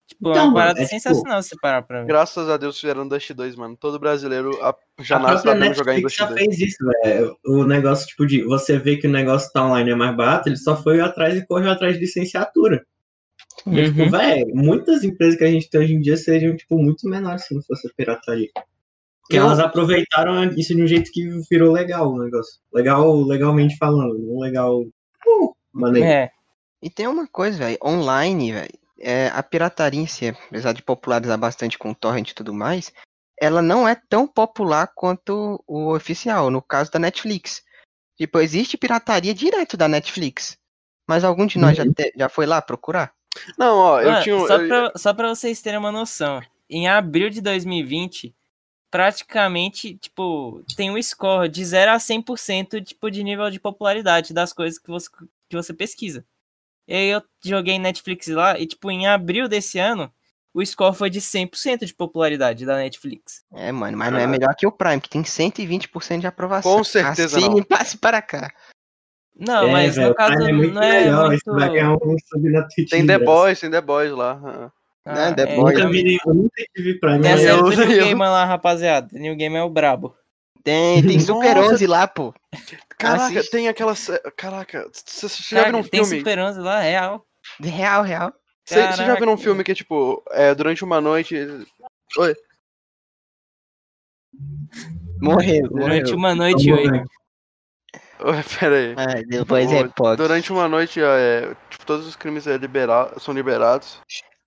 [0.09, 2.07] Tipo, é Então, uma mano, parada é tipo- sensacional se você parar pra ver.
[2.07, 3.77] Graças a Deus fizeram Dust 2, mano.
[3.77, 6.37] Todo brasileiro a- já a nasce sabendo jogar em Dust já 2.
[6.37, 7.37] fez isso, velho.
[7.45, 10.57] O negócio, tipo, de você ver que o negócio tá online é mais barato, ele
[10.57, 12.85] só foi atrás e correu atrás de licenciatura.
[13.63, 14.09] Tipo, Uhum.
[14.09, 17.53] velho, muitas empresas que a gente tem hoje em dia seriam, tipo, muito menores se
[17.53, 18.49] não fosse a pirataria.
[19.21, 22.59] Porque elas aproveitaram isso de um jeito que virou legal o negócio.
[22.73, 24.81] Legal, legalmente falando, não legal.
[24.81, 26.07] Uh, maneiro.
[26.07, 26.31] É,
[26.81, 31.37] E tem uma coisa, velho, online, velho, é, a pirataria em si, apesar de popularizar
[31.37, 32.91] bastante com o torrent e tudo mais,
[33.39, 37.63] ela não é tão popular quanto o oficial, no caso da Netflix.
[38.17, 40.57] Tipo, existe pirataria direto da Netflix.
[41.07, 43.13] Mas algum de nós já, te- já foi lá procurar?
[43.57, 44.35] Não, ó, eu Mano, tinha.
[44.35, 48.33] um- só, eu- pra, só pra vocês terem uma noção, em abril de 2020,
[48.89, 54.51] praticamente, tipo, tem um score de 0 a 100% tipo, de nível de popularidade das
[54.53, 55.09] coisas que você,
[55.49, 56.25] que você pesquisa.
[56.87, 60.11] E aí eu joguei Netflix lá e, tipo, em abril desse ano,
[60.53, 63.43] o score foi de 100% de popularidade da Netflix.
[63.53, 66.75] É, mano, mas não é melhor que o Prime, que tem 120% de aprovação.
[66.75, 67.63] Com certeza Assine não.
[67.63, 68.51] passe para cá.
[69.43, 71.33] Não, É, mas velho, no caso é muito não é melhor, muito...
[71.41, 73.19] Isso vai ganhar um sub na Twitch Tem de The.
[73.19, 74.71] Boys, tem The Boys lá.
[75.03, 75.73] Ah, né, The é, Boys.
[75.77, 77.21] Nunca vi, nenhum- eu nunca tive Prime.
[77.21, 79.09] Tem eu- New eu- Gamer lá, rapaziada.
[79.11, 80.15] O New Game é o brabo.
[80.63, 81.73] Tem, tem Super Nossa.
[81.73, 82.31] 11 lá, pô.
[82.99, 83.49] Caraca, Assiste.
[83.49, 83.93] tem aquela.
[84.37, 86.19] Caraca, vocês já viram um tem filme?
[86.19, 87.25] Super 11 lá, real.
[87.59, 88.33] Real, real.
[88.63, 91.35] Você já viram um filme que, tipo, é, durante uma noite.
[92.19, 92.35] Oi,
[95.19, 96.15] Morreu, Durante morreu.
[96.17, 97.03] uma noite, oi.
[98.59, 98.93] pera aí.
[98.97, 100.15] Ai, depois é pop.
[100.17, 103.99] Durante uma noite, é, tipo, todos os crimes é libera- são liberados.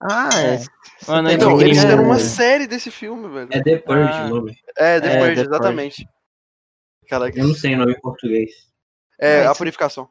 [0.02, 0.54] Ah, É.
[0.56, 0.60] é.
[1.08, 2.20] Uma noite Então, eles fizeram uma né?
[2.20, 3.48] série desse filme, velho.
[3.52, 4.24] É The Purge Ah.
[4.24, 4.56] o nome.
[4.76, 6.08] É, The É, Purge, The exatamente.
[7.08, 8.50] Caraca, Eu não sei o nome em português.
[9.20, 10.08] é Mas- a purificação.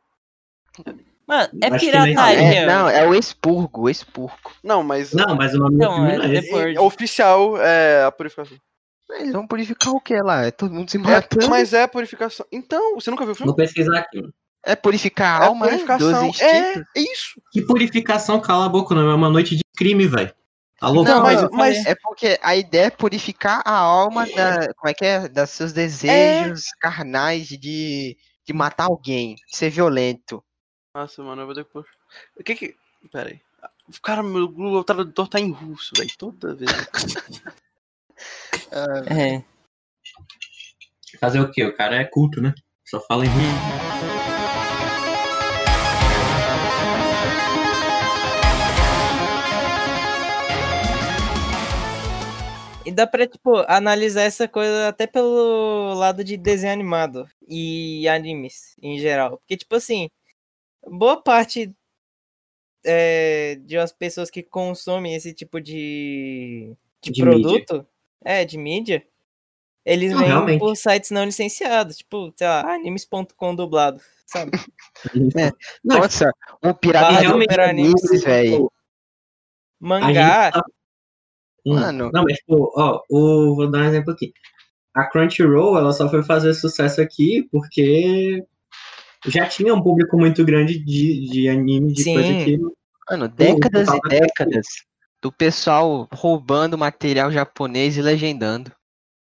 [1.27, 2.41] Mano, é Acho pirataria.
[2.61, 4.51] É, não, é o expurgo, o expurgo.
[4.63, 6.49] Não, mas Não, mas o nome do Então, filme é não é The esse.
[6.49, 6.79] Purge.
[6.79, 8.57] oficial é a purificação.
[9.19, 10.43] Eles vão purificar o que lá?
[10.45, 11.45] É todo mundo se É, matando.
[11.45, 12.45] É, mas é a purificação.
[12.51, 13.47] Então, você nunca viu o filme?
[13.47, 14.21] Vou pesquisar aqui.
[14.21, 14.33] mano.
[14.81, 16.27] purificar a É alma né, dos purificação.
[16.27, 16.51] instintos.
[16.51, 17.41] É, isso.
[17.51, 20.33] Que purificação, cala a boca, não é uma noite de crime, velho.
[20.79, 21.09] Tá louco?
[21.09, 21.85] Não, mas, mas.
[21.85, 24.73] É porque a ideia é purificar a alma da.
[24.73, 25.29] Como é que é?
[25.29, 30.43] Das seus desejos carnais de, de matar alguém, de ser violento.
[30.93, 31.85] Nossa, mano, eu vou ter que pôr.
[32.37, 32.75] O que que.
[33.11, 33.39] Pera aí.
[34.01, 36.09] Cara, meu Google Tradutor tá em russo, velho.
[36.17, 36.69] Toda vez.
[38.71, 39.43] É.
[41.19, 41.63] Fazer o quê?
[41.65, 42.53] O cara é culto, né?
[42.85, 43.93] Só fala em russo.
[52.85, 58.75] E dá pra, tipo, analisar essa coisa até pelo lado de desenho animado e animes
[58.81, 59.37] em geral.
[59.37, 60.09] Porque, tipo assim,
[60.85, 61.73] boa parte
[62.85, 67.87] é, de umas pessoas que consomem esse tipo de, de, De produto,
[68.25, 69.05] é, de mídia,
[69.85, 70.59] eles Não, vêm realmente.
[70.59, 74.51] por sites não licenciados, tipo, sei lá, animes.com dublado, sabe?
[75.37, 75.51] É.
[75.83, 76.31] Nossa,
[76.63, 78.71] o pirata realmente Super Animes, velho.
[79.79, 80.63] Mangá, tá-
[81.65, 82.11] Hum, Mano.
[82.13, 84.33] Não, mas, tipo, ó, o, vou dar um exemplo aqui.
[84.93, 88.45] A Crunchyroll, ela só foi fazer sucesso aqui porque
[89.27, 92.13] já tinha um público muito grande de, de anime, de Sim.
[92.13, 92.57] coisa que.
[93.09, 94.65] Mano, décadas e décadas
[95.23, 98.69] do pessoal roubando material japonês e legendando.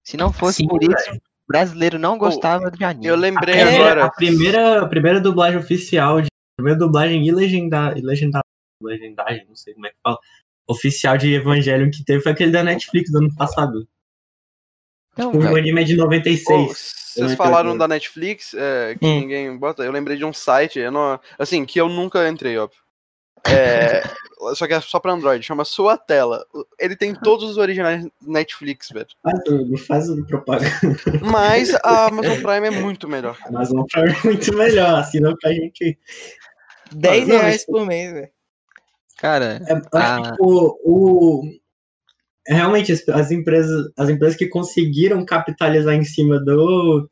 [0.06, 3.08] Se não fosse Sim, por isso, o brasileiro não gostava de anime.
[3.08, 4.04] Eu lembrei É, agora.
[4.04, 8.40] A primeira, a primeira dublagem oficial, de, a primeira dublagem e legendar, e legendar,
[8.80, 10.16] legendagem, não sei como é que fala,
[10.68, 13.86] oficial de Evangelion que teve foi aquele da Netflix do ano passado.
[15.18, 15.56] Não, O velho.
[15.56, 16.92] anime é de Ô, 96.
[17.14, 19.20] vocês falaram da Netflix, é, que Hum.
[19.22, 19.82] ninguém bota.
[19.82, 22.78] Eu lembrei de um site, eu não, assim, que eu nunca entrei, óbvio.
[23.48, 24.02] É,
[24.54, 26.44] só que é só pra Android, chama Sua Tela.
[26.78, 29.06] Ele tem todos os originais Netflix, velho.
[29.22, 30.70] Faz, o- faz o propaganda.
[31.22, 33.36] Mas a Amazon Prime é muito melhor.
[33.50, 35.98] Mas não pra muito melhor, assina pra gente.
[36.92, 38.28] 10 não, reais por mês, velho.
[39.18, 40.22] Cara, É, acho Ah.
[40.22, 41.42] que, tipo, o.
[42.48, 47.08] Realmente, as, as empresas, as empresas que conseguiram capitalizar em cima do.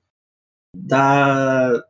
[0.74, 1.82] Da.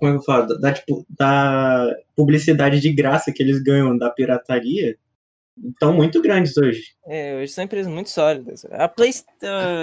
[0.00, 0.58] Como é que eu falo?
[0.58, 4.96] Da, tipo, da publicidade de graça que eles ganham da pirataria
[5.68, 6.94] estão muito grandes hoje.
[7.06, 8.64] É, hoje são empresas muito sólidas.
[8.70, 9.10] A Play,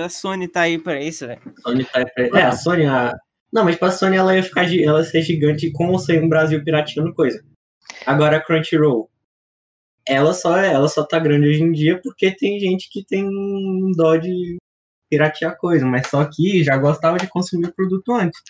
[0.03, 1.41] a Sony tá aí pra isso, velho.
[1.61, 2.87] Sony tá é, a Sony.
[2.87, 3.13] A...
[3.53, 6.27] Não, mas pra Sony ela ia ficar ela ia ser gigante com ou sem o
[6.27, 7.43] Brasil pirateando coisa.
[8.07, 9.07] Agora a Crunchyroll.
[10.07, 13.29] Ela só, ela só tá grande hoje em dia porque tem gente que tem
[13.95, 14.57] dó de
[15.09, 18.41] piratear coisa, mas só que já gostava de consumir o produto antes.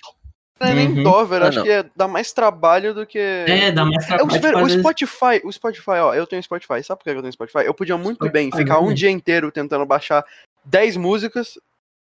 [0.60, 1.26] Não é nem Uhum.
[1.26, 1.46] velho.
[1.46, 1.64] Ah, Acho não.
[1.66, 3.18] que é, dá mais trabalho do que.
[3.20, 4.28] É, dá mais É, trabalho.
[4.38, 6.84] o, velho, o fazer- Spotify, o Spotify, ó, eu tenho Spotify.
[6.84, 7.60] Sabe por que eu tenho Spotify?
[7.66, 10.26] Eu podia muito Spotify, bem ficar um dia inteiro tentando baixar
[10.66, 11.60] 10 músicas,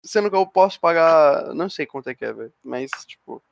[0.04, 1.54] sendo que eu posso pagar.
[1.54, 2.52] Não sei quanto é que é, velho.
[2.64, 3.42] Mas, tipo.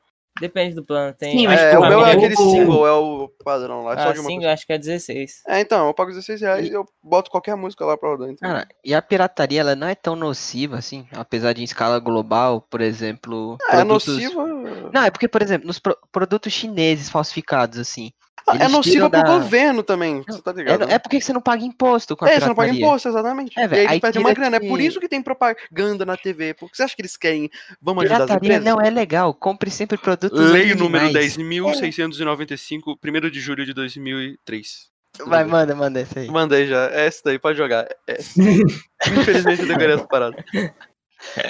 [0.41, 1.13] Depende do plano.
[1.15, 3.97] Tem, Sim, mas, É, o meu é eu- aquele single, é o padrão lá, é
[3.97, 4.53] só ah, de uma sim, pessoa.
[4.55, 5.43] acho que é 16.
[5.47, 8.29] É, então, eu pago 16 reais e eu boto qualquer música lá pra rodar.
[8.31, 8.49] Então.
[8.49, 12.61] cara, e a pirataria ela não é tão nociva assim, apesar de em escala global,
[12.63, 13.59] por exemplo.
[13.69, 14.47] é produtos- nociva.
[14.93, 18.11] Não, é porque, por exemplo, nos pro- produtos chineses falsificados, assim.
[18.47, 20.91] Ah, é eles nociva tiram pro da- governo também, você tá É, ligado?
[20.91, 22.87] é porque você não paga imposto com a É, você não paga pirataria.
[22.87, 23.59] imposto, exatamente.
[23.59, 24.57] É, e velho, aí eles aí perdem uma grana.
[24.57, 26.55] É por que- isso que tem propaganda na TV.
[26.55, 27.51] Porque você acha que eles querem.
[27.81, 28.65] Vamos ajudar as Pirataria empresas?
[28.65, 29.35] não é legal.
[29.35, 31.37] Compre sempre produtos Lei número originais.
[31.37, 34.89] 10.695, 1 de julho de 2003.
[35.27, 36.29] Vai, manda, manda essa aí.
[36.29, 36.87] Mandei já.
[36.91, 37.87] É essa daí, pode jogar.
[38.07, 38.19] É.
[39.07, 40.45] Infelizmente eu decorei essa parada.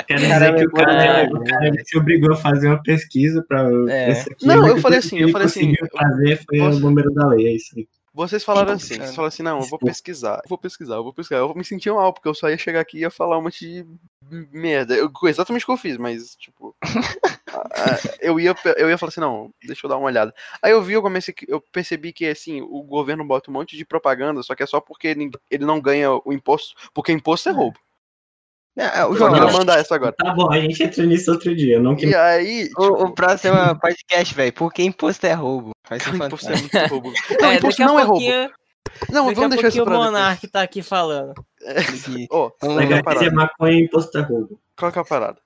[0.06, 3.44] Quero Cara, dizer que o cara, é- o cara se obrigou a fazer uma pesquisa
[3.46, 3.68] pra.
[3.88, 4.10] É.
[4.10, 7.12] esse aqui, Não, eu única falei assim, eu falei assim, fazer foi você- o número
[7.12, 7.88] da lei, é isso aí.
[8.12, 11.04] Vocês falaram Sim, assim, vocês falaram assim, não, eu vou pesquisar, eu vou pesquisar, eu
[11.04, 11.40] vou pesquisar.
[11.40, 13.64] Eu me senti mal, porque eu só ia chegar aqui e ia falar um monte
[13.64, 13.86] de
[14.52, 14.94] merda.
[14.96, 16.74] Eu, exatamente o que eu fiz, mas, tipo.
[18.20, 20.34] eu, ia, eu ia falar assim, não, deixa eu dar uma olhada.
[20.60, 23.84] Aí eu vi, eu comecei, eu percebi que, assim, o governo bota um monte de
[23.84, 25.06] propaganda, só que é só porque
[25.48, 27.78] ele não ganha o imposto, porque imposto é roubo.
[28.76, 30.12] É, o Eu João, queria mandar essa agora.
[30.12, 31.78] Tá bom, a gente entra nisso outro dia.
[31.80, 34.52] Não que E aí, tipo, o, o próximo é podcast, velho.
[34.52, 35.72] Porque imposto é roubo.
[35.88, 37.12] Vai o imposto é muito roubo.
[37.40, 38.24] Não, É, imposto não é roubo.
[39.10, 40.10] Não, daqui vamos deixar isso o pra depois.
[40.12, 41.34] Monark tá aqui falando.
[41.66, 42.26] Aqui.
[42.30, 43.00] Ó, Vamos Legal.
[43.04, 43.10] lá.
[43.12, 44.60] legalizar maconha e imposto é roubo.
[44.78, 45.38] qual que é a parada?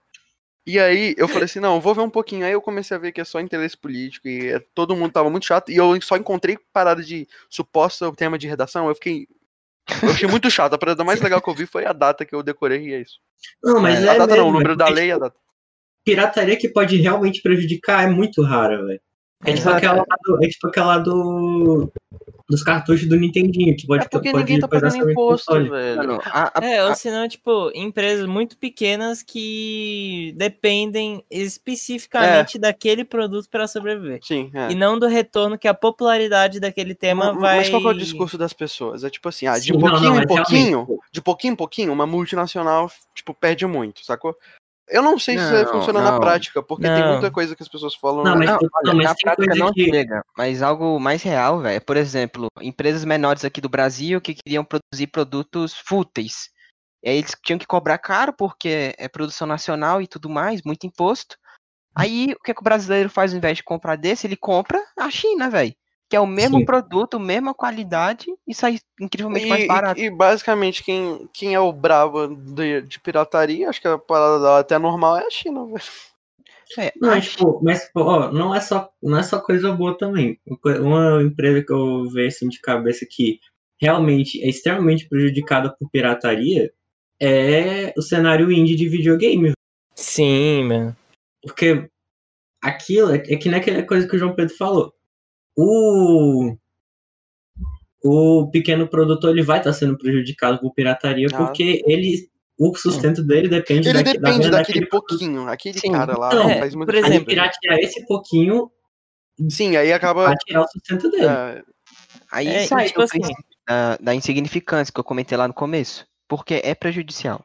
[0.67, 2.45] E aí eu falei assim, não, vou ver um pouquinho.
[2.47, 5.29] Aí eu comecei a ver que é só interesse político e é- todo mundo tava
[5.29, 5.71] muito chato.
[5.71, 8.89] E eu só encontrei parada de suposta tema de redação.
[8.89, 9.27] Eu fiquei.
[10.03, 10.75] Eu achei muito chato.
[10.75, 13.01] A parada mais legal que eu vi foi a data que eu decorei e é
[13.01, 13.19] isso.
[13.63, 15.25] Não, mas É, é, a data não, o mesmo, número da lei e a tipo,
[15.27, 15.37] data.
[16.05, 19.01] Pirataria que pode realmente prejudicar é muito rara, velho.
[19.45, 19.77] É tipo Exato.
[19.77, 21.91] aquela, do, é tipo aquela do.
[22.47, 25.71] Dos cartuchos do Nintendinho, que pode É porque pode ninguém tá pagando sobre imposto, console.
[25.71, 25.97] velho.
[25.97, 33.03] Mano, a- a- É, a- ou senão, tipo, empresas muito pequenas que dependem especificamente daquele
[33.03, 34.21] produto para sobreviver.
[34.23, 34.71] Sim, é.
[34.71, 37.57] E não do retorno que a popularidade daquele tema Ma- vai.
[37.61, 39.05] Mas qual que é o discurso das pessoas?
[39.05, 41.53] É tipo assim, ah, de Sim, não, pouquinho não, em mas pouquinho, realmente, de pouquinho
[41.53, 44.37] em pouquinho, uma multinacional, tipo, perde muito, sacou?
[44.89, 46.21] Eu não sei se isso Não, funciona na não.
[46.21, 47.13] prática, porque tem Não.
[47.13, 48.23] muita coisa que as pessoas falam.
[48.23, 49.85] Não, mas, Não, não, olha, mas na tem prática não que.
[49.85, 51.81] chega, mas algo mais real, velho.
[51.81, 56.51] Por exemplo, empresas menores aqui do Brasil que queriam produzir produtos fúteis.
[57.03, 60.87] E aí eles tinham que cobrar caro porque é produção nacional e tudo mais, muito
[60.87, 61.37] imposto.
[61.95, 64.27] Aí o que, que o brasileiro faz ao invés de comprar desse?
[64.27, 65.75] Ele compra a China, velho.
[66.15, 66.65] Que é o mesmo Sim.
[66.65, 70.01] produto, mesma qualidade e sai incrivelmente mais E, barato.
[70.01, 74.39] e- e basicamente quem, quem é o brabo de, de pirataria, acho que a parada
[74.39, 75.83] dela até normal é a China, velho.
[76.79, 79.99] É, Não, acho- tipo, mas pô, ó, não é só não é só coisa boa
[79.99, 80.39] também.
[80.81, 83.41] Uma empresa que eu vejo assim de cabeça que
[83.83, 86.73] realmente é extremamente prejudicada por pirataria
[87.21, 89.53] é o cenário indie de videogame,
[89.97, 90.97] Sim, mano.
[91.43, 91.91] porque
[92.63, 94.95] aquilo é, é que nem aquela coisa que o João Pedro falou.
[95.57, 96.57] O
[98.07, 101.37] o pequeno produtor ele vai estar sendo prejudicado por pirataria Ah.
[101.39, 102.29] porque ele
[102.59, 105.09] o sustento dele depende Ele da depende venda daquele produto.
[105.09, 105.49] pouquinho.
[105.49, 105.91] Aquele Sim.
[105.93, 108.71] cara lá Não, faz muito por exemplo, ele piratear esse pouquinho
[109.49, 110.25] Sim, aí acaba.
[110.27, 111.25] vai tirar o sustento dele.
[111.27, 111.63] é,
[112.31, 115.55] Aí É, sai tipo do assim- princípio da, da insignificância que eu comentei lá no
[115.55, 116.07] começo.
[116.29, 117.45] Porque é prejudicial.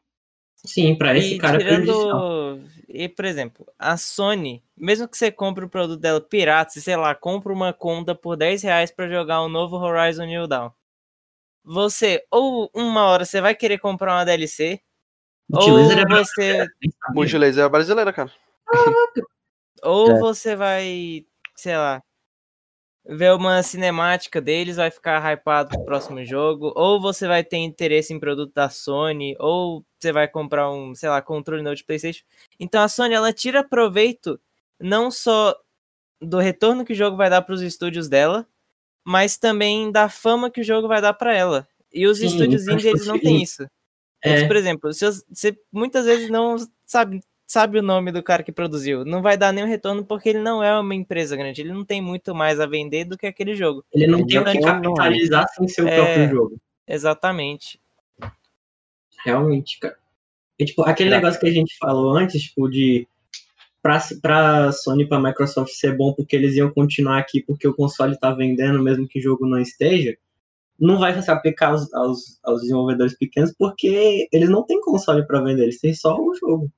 [0.65, 2.61] Sim, pra esse E cara é tirando.
[2.87, 6.95] E, por exemplo, a Sony, mesmo que você compre o produto dela pirata, se, sei
[6.95, 10.71] lá, compra uma conta por 10 reais pra jogar um novo Horizon New Dawn.
[11.63, 14.81] Você, ou uma hora você vai querer comprar uma DLC,
[15.51, 16.67] ou Multilaser é você,
[17.13, 18.31] Multilaser é brasileira, cara.
[19.83, 20.19] ou É.
[20.19, 22.01] você vai, sei lá,
[23.09, 28.13] ver uma cinemática deles, vai ficar hypado pro próximo jogo, ou você vai ter interesse
[28.13, 32.23] em produto da Sony, ou você vai comprar um, sei lá, controle novo de PlayStation.
[32.59, 34.39] Então a Sony ela tira proveito
[34.79, 35.55] não só
[36.21, 38.45] do retorno que o jogo vai dar para os estúdios dela,
[39.03, 41.67] mas também da fama que o jogo vai dar para ela.
[41.93, 43.65] E os Sim, estúdios então, indie eles não têm isso.
[44.21, 48.51] É, por exemplo, você- você muitas vezes não sabe, sabe o nome do cara que
[48.51, 51.83] produziu, não vai dar nenhum retorno porque ele não é uma empresa grande, ele não
[51.83, 53.83] tem muito mais a vender do que aquele jogo.
[53.91, 54.83] ele não tem o não que tem um nome.
[54.95, 55.95] capitalizar sem ser o É.
[55.95, 56.61] próprio jogo.
[56.87, 57.81] Exatamente.
[59.25, 59.97] Realmente, cara.
[60.59, 61.13] E, tipo, aquele É.
[61.15, 63.07] negócio que a gente falou antes, tipo, de
[63.81, 67.73] pra, pra Sony e pra Microsoft ser bom porque eles iam continuar aqui porque o
[67.73, 70.15] console tá vendendo, mesmo que o jogo não esteja,
[70.79, 75.41] não vai se aplicar aos, aos, aos desenvolvedores pequenos porque eles não têm console pra
[75.41, 76.71] vender, eles têm só o jogo.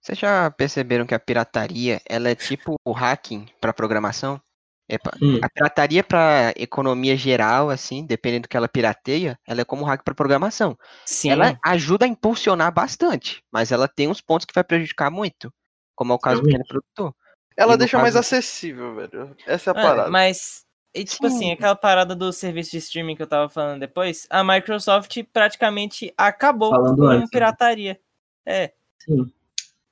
[0.00, 4.40] Vocês já perceberam que a pirataria, ela é tipo o hacking para programação?
[4.88, 5.38] Epa, Hum.
[5.42, 9.84] A pirataria para economia geral, assim, dependendo do que ela pirateia, ela é como o
[9.84, 10.76] hack para programação.
[11.04, 11.30] Sim.
[11.30, 15.52] Ela ajuda a impulsionar bastante, mas ela tem uns pontos que vai prejudicar muito,
[15.94, 17.14] como é o caso do pequeno produtor.
[17.56, 19.36] Ela deixa mais caso- acessível, velho.
[19.46, 20.10] Essa é a Ah, parada.
[20.10, 21.36] mas, e, tipo Sim.
[21.36, 26.12] assim, aquela parada do serviço de streaming que eu tava falando depois, a Microsoft praticamente
[26.16, 27.26] acabou Falando com antes, né?
[27.30, 28.00] pirataria.
[28.46, 28.72] É.
[28.98, 29.30] Sim.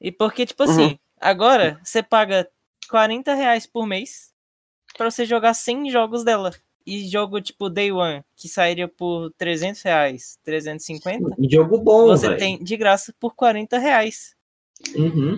[0.01, 0.71] E porque, tipo Uhum.
[0.71, 2.49] assim, agora você paga
[2.89, 4.33] 40 reais por mês
[4.97, 6.53] pra você jogar 100 jogos dela.
[6.87, 12.29] E jogo tipo Day One, que sairia por 300 reais, 350, E jogo bom, você
[12.29, 12.39] velho.
[12.39, 14.35] tem de graça por 40 reais.
[14.97, 15.37] Uhum.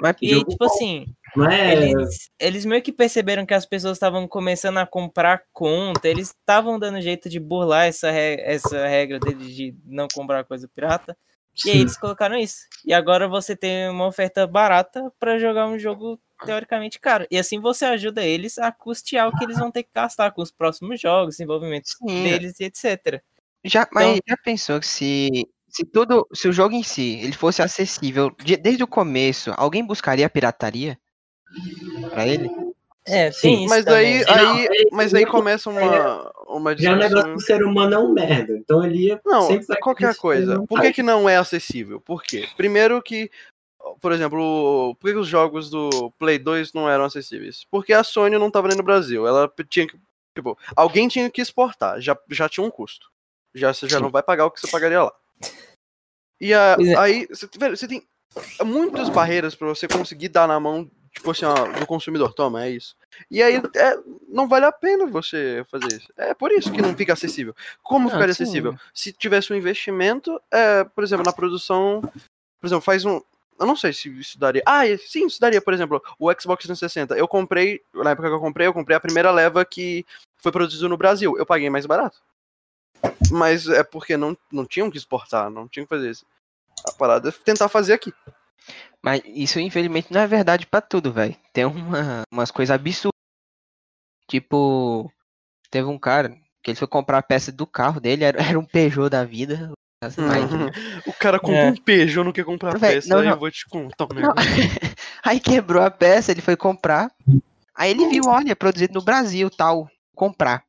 [0.00, 0.66] Mas E tipo bom.
[0.66, 1.06] assim,
[1.50, 1.72] é...
[1.72, 6.78] eles, eles meio que perceberam que as pessoas estavam começando a comprar conta, eles estavam
[6.78, 11.16] dando jeito de burlar essa, re- essa regra deles de não comprar coisa pirata.
[11.64, 11.80] E aí Sim.
[11.82, 12.66] eles colocaram isso.
[12.84, 17.26] E agora você tem uma oferta barata pra jogar um jogo teoricamente caro.
[17.30, 20.42] E assim você ajuda eles a custear o que eles vão ter que gastar com
[20.42, 22.24] os próximos jogos, desenvolvimento Sim.
[22.24, 23.22] deles e etc.
[23.64, 25.28] já, mas Então- já pensou que se,
[25.68, 29.84] se tudo, se o jogo em si ele fosse acessível de- desde o começo, alguém
[29.86, 30.98] buscaria a pirataria
[32.10, 32.50] para ele?
[33.04, 34.22] É, Sim, Mas também.
[34.24, 37.32] daí, Não, aí, ele- mas aí ele- começa uma, uma Já é um negócio discussão.
[37.36, 38.56] que o ser humano é um merda.
[38.56, 39.48] Então ele ia Não,
[39.80, 40.62] qualquer coisa.
[40.68, 42.00] Por que, que não é acessível?
[42.00, 42.48] Por quê?
[42.56, 43.28] Primeiro que,
[44.00, 47.66] por exemplo, por que os jogos do Play 2 não eram acessíveis?
[47.70, 49.26] Porque a Sony não tava nem no Brasil.
[49.26, 49.96] Ela tinha que.
[50.34, 52.00] Tipo, alguém tinha que exportar.
[52.00, 53.10] Já, já tinha um custo.
[53.54, 54.04] Já, você já Sim.
[54.04, 55.12] não vai pagar o que você pagaria lá.
[56.40, 56.96] E a- é.
[56.96, 58.02] aí, você, velho, você tem
[58.64, 62.32] muitas barreiras pra você conseguir dar na mão, tipo assim, ó, do consumidor.
[62.32, 62.96] Toma, é isso.
[63.30, 63.98] E aí, é,
[64.28, 66.08] não vale a pena você fazer isso.
[66.16, 67.54] É por isso que não fica acessível.
[67.82, 68.42] Como ficaria sim.
[68.42, 68.74] acessível?
[68.92, 72.00] Se tivesse um investimento, é, por exemplo, na produção.
[72.60, 73.20] Por exemplo, faz um.
[73.60, 74.62] Eu não sei se isso daria.
[74.66, 77.14] Ah, sim, isso daria, por exemplo, o Xbox 360.
[77.14, 80.04] Eu comprei, na época que eu comprei, eu comprei a primeira leva que
[80.38, 81.36] foi produzido no Brasil.
[81.36, 82.18] Eu paguei mais barato.
[83.30, 86.26] Mas é porque não, não tinham que exportar, não tinham que fazer isso.
[86.88, 88.12] A parada é tentar fazer aqui.
[89.02, 91.36] Mas isso, infelizmente, não é verdade pra tudo, velho.
[91.52, 93.12] Tem uma, umas coisas absurdas.
[94.28, 95.10] Tipo,
[95.70, 96.30] teve um cara
[96.62, 99.72] que ele foi comprar a peça do carro dele, era, era um Peugeot da vida.
[100.02, 100.70] as máquinas.
[101.06, 101.70] O cara comprou É.
[101.70, 103.32] um Peugeot, não quer comprar Véi, peça, não, aí não.
[103.32, 104.08] eu vou te contar um.
[105.24, 107.08] Aí quebrou a peça, ele foi comprar.
[107.74, 110.64] Aí ele viu, olha, produzido no Brasil, tal, comprar.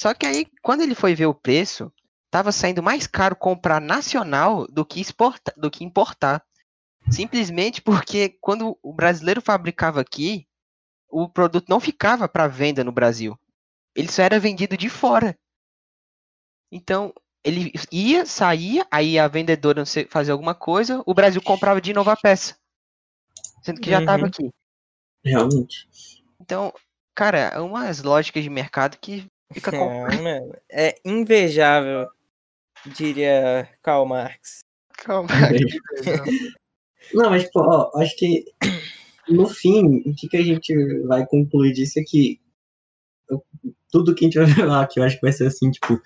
[0.00, 1.92] Só que aí, quando ele foi ver o preço,
[2.30, 6.42] tava saindo mais caro comprar nacional do que exportar, do que importar.
[7.12, 10.46] Simplesmente porque quando o brasileiro fabricava aqui,
[11.08, 13.38] o produto não ficava para venda no Brasil.
[13.94, 15.38] Ele só era vendido de fora.
[16.70, 17.12] Então,
[17.44, 21.92] ele ia, saía, aí a vendedora não sei, fazia alguma coisa, o Brasil comprava de
[21.92, 22.56] novo a peça.
[23.62, 24.28] Sendo que já tava Uhum.
[24.28, 24.50] aqui.
[25.24, 25.86] Realmente.
[26.40, 26.72] Então,
[27.14, 30.06] cara, é umas lógicas de mercado que fica com...
[30.06, 32.08] É, mano, é invejável,
[32.86, 34.64] diria Karl Marx.
[34.96, 35.28] Calma.
[37.14, 38.44] Não, mas, pô, ó, acho que
[39.28, 40.74] no fim, o que, que a gente
[41.06, 42.40] vai concluir disso é que
[43.30, 43.42] eu-
[43.90, 44.46] tudo que a gente vai
[44.76, 46.00] falar aqui, eu acho que vai ser assim, tipo.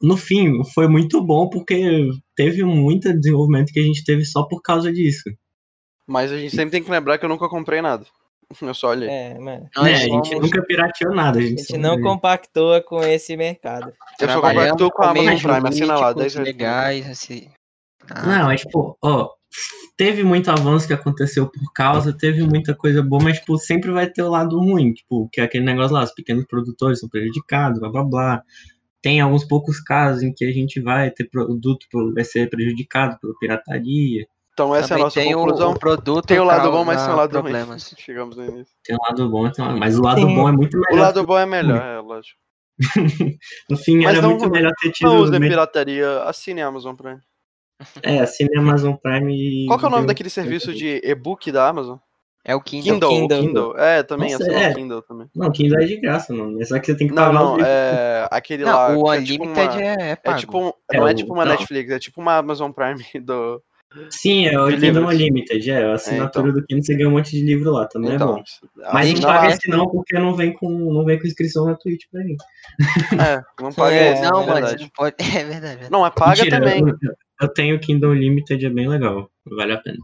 [0.00, 4.60] No fim, foi muito bom porque teve muito desenvolvimento que a gente teve só por
[4.60, 5.30] causa disso.
[6.06, 8.04] Mas a gente sempre tem que lembrar que eu nunca comprei nada.
[8.60, 9.08] Eu só olhei.
[9.08, 9.70] É, mano.
[9.78, 9.92] Né?
[9.94, 11.38] A gente nunca pirateou nada.
[11.38, 13.92] A A gente, gente só- não compactua com esse mercado.
[14.20, 16.46] Eu só compactuo com a Amazon Prime, assina lá, jurídicos 10 reais.
[16.56, 17.50] legais, assim.
[18.10, 19.30] Ah, Não, é tipo, ó,
[19.96, 24.08] teve muito avanço que aconteceu por causa, teve muita coisa boa, mas, tipo, sempre vai
[24.08, 27.78] ter o lado ruim, tipo, que é aquele negócio lá, os pequenos produtores são prejudicados,
[27.80, 28.42] blá blá blá.
[29.02, 33.18] Tem alguns poucos casos em que a gente vai ter produto que vai ser prejudicado
[33.20, 34.26] pela pirataria.
[34.52, 35.70] Então essa é a também nossa tem o- conclusão.
[35.72, 37.84] O, produto Tem o lado bom, mas tem o lado problemas.
[37.90, 37.94] ruim.
[37.98, 38.74] Chegamos no início.
[38.84, 39.78] Tem um lado bom, tem um lado...
[39.80, 40.34] mas o lado Sim.
[40.34, 41.02] bom é muito O melhor.
[41.02, 42.38] lado bom é melhor, é lógico.
[43.70, 45.08] No fim, Mas era não- muito melhor ter tido.
[45.08, 47.18] Não usem pirataria, assine a Amazon Prime.
[48.02, 49.66] É, assine a Amazon Prime e.
[49.66, 51.96] Qual que é o nome daquele serviço de e-book da Amazon?
[52.44, 52.94] É o Kindle.
[52.94, 53.08] Kindle.
[53.08, 53.40] Kindle.
[53.42, 53.78] Kindle.
[53.78, 54.70] É, também Nossa, assina é.
[54.70, 55.28] o Kindle também.
[55.36, 56.60] Não, Kindle é de graça, mano.
[56.60, 58.96] É só que você tem que Não, pagar não, o é aquele Não, lá.
[58.98, 60.38] o é tipo Unlimited uma- é, é É pago.
[60.40, 61.52] tipo um, É, não é o- tipo uma não.
[61.52, 63.62] Netflix, é tipo uma Amazon Prime do.
[64.10, 65.06] Sim, é o Kindle.
[65.06, 65.84] Unlimited, é.
[65.84, 68.42] A assinatura do Kindle você ganha um monte de livro lá, também é Então, bom.
[68.92, 71.26] Mas aí não não paga é- esse não, porque não vem com, não vem com
[71.28, 72.34] inscrição na Twitch pra mim.
[73.22, 75.14] É, não paga É, esse, Não, é mano, não pode.
[75.20, 75.60] É verdade.
[75.76, 75.90] verdade.
[75.92, 76.82] Não, é paga Mentira, também.
[77.42, 79.30] Eu, tenho Kindle Unlimited, é bem legal.
[79.44, 79.98] Vale a pena.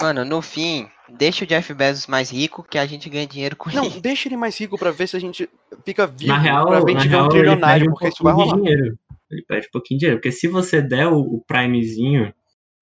[0.00, 3.68] Mano, no fim, deixa o Jeff Bezos mais rico que a gente ganha dinheiro com
[3.70, 4.00] Não, ele.
[4.00, 5.48] deixa ele mais rico pra ver se a gente
[5.84, 6.28] fica vivo.
[6.32, 8.08] na real, pra na ver a gente ver real um ele trilionário, perde um porque
[8.08, 8.76] isso vai pouquinho de rolar.
[8.76, 8.98] dinheiro.
[9.30, 10.20] Ele perde um pouquinho de dinheiro.
[10.20, 12.32] Porque se você der o, o Primezinho,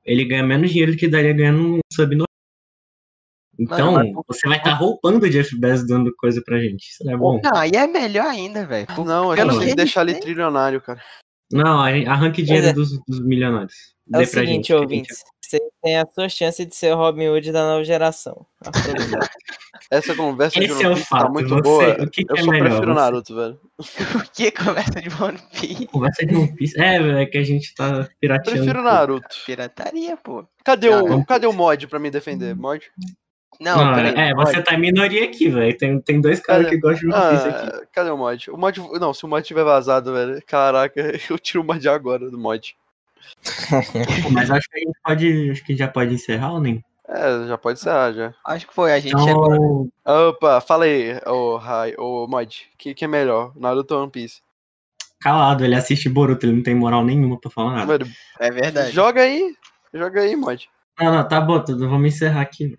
[0.04, 2.24] ele ganha menos dinheiro do que daria ganhando um sub no.
[3.58, 6.90] Então, Mano, mas- você vai estar roubando o Jeff Bezos dando coisa pra gente.
[6.90, 7.40] Isso não é bom.
[7.42, 8.86] Não, aí é melhor ainda, velho.
[9.04, 11.02] Não, a gente tem que ele deixar ele trilionário, cara.
[11.52, 12.72] Não, a- arranque dinheiro é.
[12.72, 13.94] dos, dos milionários.
[14.12, 15.24] É Dê o seguinte, gente, ouvintes.
[15.40, 18.44] Você tem a sua chance de ser o Robin Hood da nova geração.
[19.90, 21.32] Essa conversa de Esse é o One Piece tá fato.
[21.32, 22.02] muito você, boa.
[22.02, 22.68] o que, que Eu é só melhor?
[22.68, 23.60] prefiro Naruto, velho.
[24.12, 25.86] Por que conversa de One Piece?
[25.86, 26.80] Conversa de One Piece.
[26.80, 28.58] É, velho, é que a gente tá pirateando.
[28.58, 28.84] Prefiro tudo.
[28.84, 29.36] Naruto.
[29.46, 30.44] Pirataria, pô.
[30.64, 32.56] Cadê o, cadê o mod pra me defender?
[32.56, 32.82] Mod?
[33.60, 34.14] Não, Não, peraí.
[34.14, 35.76] é, você tá em minoria aqui, velho.
[35.76, 37.66] Tem, tem dois caras que gostam de One Piece aqui.
[37.72, 38.50] Ah, cadê o mod?
[38.50, 38.80] O mod.
[39.00, 40.42] Não, se o mod tiver vazado, velho.
[40.46, 42.76] Caraca, eu tiro o mod agora do mod.
[44.30, 45.50] Mas acho que a gente pode.
[45.50, 46.84] Acho que já pode encerrar ou nem?
[47.08, 48.34] É, já pode ser, já.
[48.44, 48.92] Acho que foi.
[48.92, 49.88] A gente chegou.
[50.00, 52.68] Então, Opa, fala aí, ô Rai, ô mod.
[52.74, 53.52] O que, que é melhor?
[53.56, 54.42] Naruto ou One Piece?
[55.26, 58.06] calado, ele assiste Boruto, ele não tem moral nenhuma pra falar nada.
[58.38, 58.92] É verdade.
[58.92, 59.56] joga aí.
[59.92, 60.68] Joga aí, mod.
[61.00, 62.78] Não, não, tá bom, tudo, vamos encerrar aqui.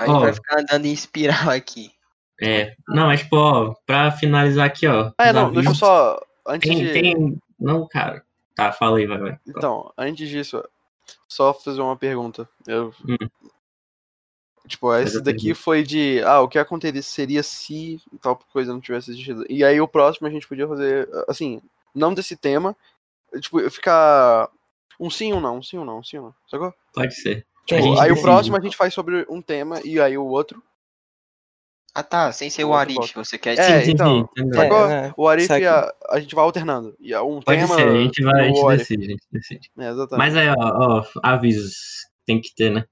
[0.00, 0.20] A gente Ó.
[0.20, 1.92] vai ficar andando em espiral aqui.
[2.40, 5.12] É, não, mas, tipo, ó, pra finalizar aqui, ó.
[5.18, 6.18] Ah, é, não, deixa eu só.
[6.46, 6.92] Antes Tem, de.
[6.92, 7.38] tem.
[7.58, 8.24] Não, cara.
[8.54, 9.38] Tá, fala aí, vai, vai.
[9.46, 10.64] Então, antes disso,
[11.28, 12.48] só fazer uma pergunta.
[12.66, 12.94] Eu...
[13.06, 13.16] Hum.
[14.66, 16.22] Tipo, esse daqui foi de.
[16.24, 19.44] Ah, o que aconteceria se tal coisa não tivesse existido.
[19.48, 21.08] E aí o próximo a gente podia fazer.
[21.28, 21.60] Assim,
[21.94, 22.76] não desse tema.
[23.40, 24.48] Tipo, ficar.
[24.98, 26.34] Um sim ou não, um sim ou não, um sim ou não.
[26.48, 26.72] Sacou?
[26.94, 27.46] Pode ser.
[27.76, 28.20] Tipo, aí o decide.
[28.22, 30.62] próximo a gente faz sobre um tema e aí o outro.
[31.94, 32.30] Ah, tá.
[32.30, 33.84] Sem ser o Outro Arif, você quer É, dizer.
[33.84, 34.60] sim, então, sim, entendeu?
[34.60, 34.88] É, Sacou?
[34.88, 35.12] né?
[35.16, 36.94] O Arif a, a gente vai alternando.
[37.00, 37.74] E é um Pode tema.
[37.74, 39.70] ser, a gente vai, a gente o decide, a gente decide.
[39.76, 40.18] É, exatamente.
[40.18, 41.74] Mas aí, ó, ó, avisos.
[42.26, 42.84] Tem que ter, né?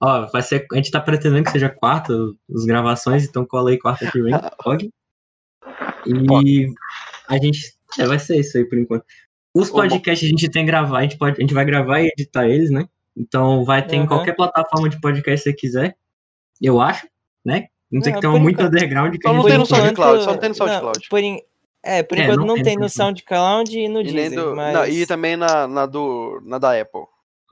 [0.00, 0.66] Ó, vai ser.
[0.72, 2.12] A gente tá pretendendo que seja quarta
[2.54, 4.32] as gravações, então cola aí quarta que vem,
[4.62, 4.90] pode?
[6.06, 6.66] E
[7.28, 7.74] a gente.
[7.98, 9.04] É, vai ser isso aí por enquanto.
[9.54, 12.08] Os podcasts a gente tem que gravar, a gente, pode, a gente vai gravar e
[12.08, 12.86] editar eles, né?
[13.16, 14.06] Então vai ter em Uhum.
[14.06, 15.96] qualquer plataforma de podcast que você quiser.
[16.60, 17.06] Eu acho,
[17.44, 17.66] né?
[17.90, 20.24] Não tem Não, que ter muito enquanto- underground que Só a não tem no SoundCloud,
[20.24, 20.98] só não tem no SoundCloud.
[21.02, 21.40] Não, por en-
[21.88, 24.56] É, por É, enquanto não não, tem tem no SoundCloud e no E, Deezer, do-
[24.56, 24.74] mas...
[24.74, 27.02] não, e também na, na, do, na da Apple.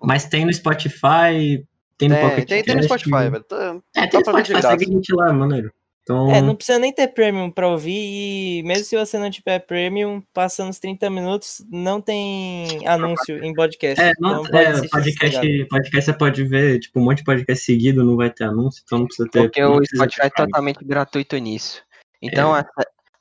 [0.03, 1.65] Mas tem no Spotify,
[1.97, 2.83] tem no Tem, Pocket tem, tem no.
[2.83, 3.45] Spotify, velho.
[3.45, 5.73] Tá- É, tem no Spotify, segue a gente lá, maneiro.
[6.05, 9.59] Então, É, não precisa nem ter premium pra ouvir e mesmo se você não tiver
[9.61, 13.99] premium, passando os 30 minutos, não tem anúncio em podcast.
[13.99, 18.05] É, não, então é, podcast, podcast você pode ver, tipo, um monte de podcast seguido,
[18.05, 19.41] não vai ter anúncio, então não precisa ter.
[19.41, 21.83] Porque o Spotify é totalmente gratuito nisso.
[22.21, 22.63] Então, É.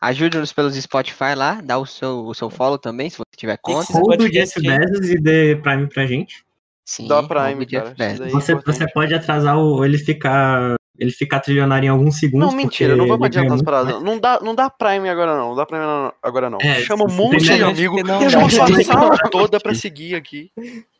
[0.02, 3.98] ajude-nos pelos Spotify lá, dá o seu, o seu follow também, se você tiver conta.
[3.98, 4.62] Ou do Jeff.
[4.62, 6.44] Bezos e dê Prime pra gente.
[6.86, 10.76] Sim, Dá Prime, cara, é Você, você pode atrasar o, ele ficar.
[10.98, 12.50] Ele ficar trilionário em alguns segundos.
[12.50, 14.02] Não, mentira, não vamos adiantar as paradas.
[14.04, 15.82] Não dá, não dá Prime agora não, não dá Prime
[16.22, 16.60] agora não.
[16.62, 17.98] É, Chama um monte de amigo,
[18.30, 18.50] chama dá.
[18.50, 20.52] sua sala toda pra seguir aqui.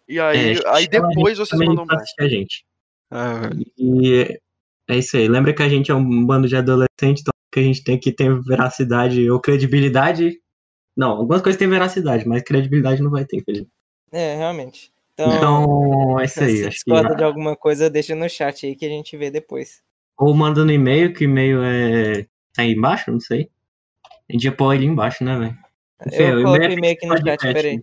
[0.08, 2.10] E aí, É, aí depois vocês mandam mais.
[2.20, 2.66] a gente.
[3.12, 4.40] Ah, E
[4.90, 5.28] é isso aí.
[5.28, 8.12] Lembra que a gente é um bando de adolescente, então que a gente tem que
[8.12, 10.40] ter veracidade ou credibilidade.
[10.98, 13.70] Não, algumas coisas têm veracidade, mas credibilidade não vai ter, Felipe.
[14.12, 14.92] É, realmente.
[15.14, 16.58] Então, Então, é isso aí.
[16.58, 19.30] se Acho que, discorda de alguma coisa, deixa no chat aí que a gente vê
[19.32, 19.82] depois.
[20.18, 22.24] ou manda no e-mail, que o e-mail é.
[22.56, 23.12] Tá aí embaixo?
[23.12, 23.50] Não sei.
[24.30, 25.58] A gente ia pôr ali embaixo, né, velho?
[26.12, 27.82] Eu o coloco o e-mail é e-mail aqui no chat, peraí.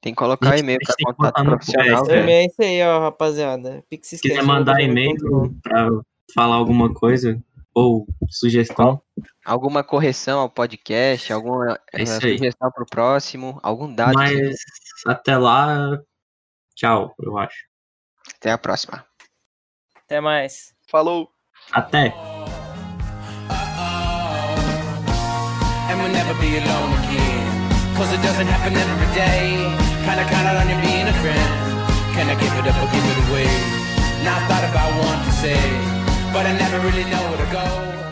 [0.00, 2.62] tem que colocar e-mail a pra gente tem que contato profissional, é, O é isso
[2.62, 3.84] aí, ó, rapaziada.
[3.88, 5.16] Pix Se quiser mandar e-mail
[5.62, 5.88] pra
[6.34, 7.40] falar alguma coisa
[7.74, 9.00] ou sugestão,
[9.44, 14.12] Alguma correção ao podcast, alguma É eh, sugestão pro próximo, algum dado.
[14.12, 14.56] que- mas
[15.06, 16.00] até lá,
[16.74, 17.56] tchau, eu acho.
[18.36, 19.04] Até a próxima.
[19.94, 20.74] Até mais.
[20.88, 21.28] Falou!
[21.72, 22.12] Até!
[25.90, 27.44] and we'll never be alone again.
[27.96, 29.54] Cause it doesn't happen every day.
[30.04, 31.50] Kinda counted on you being a friend.
[32.14, 33.50] Can I give it up or give it away?
[34.24, 35.60] Now I thought about one to say,
[36.32, 38.03] but I never really know where to go.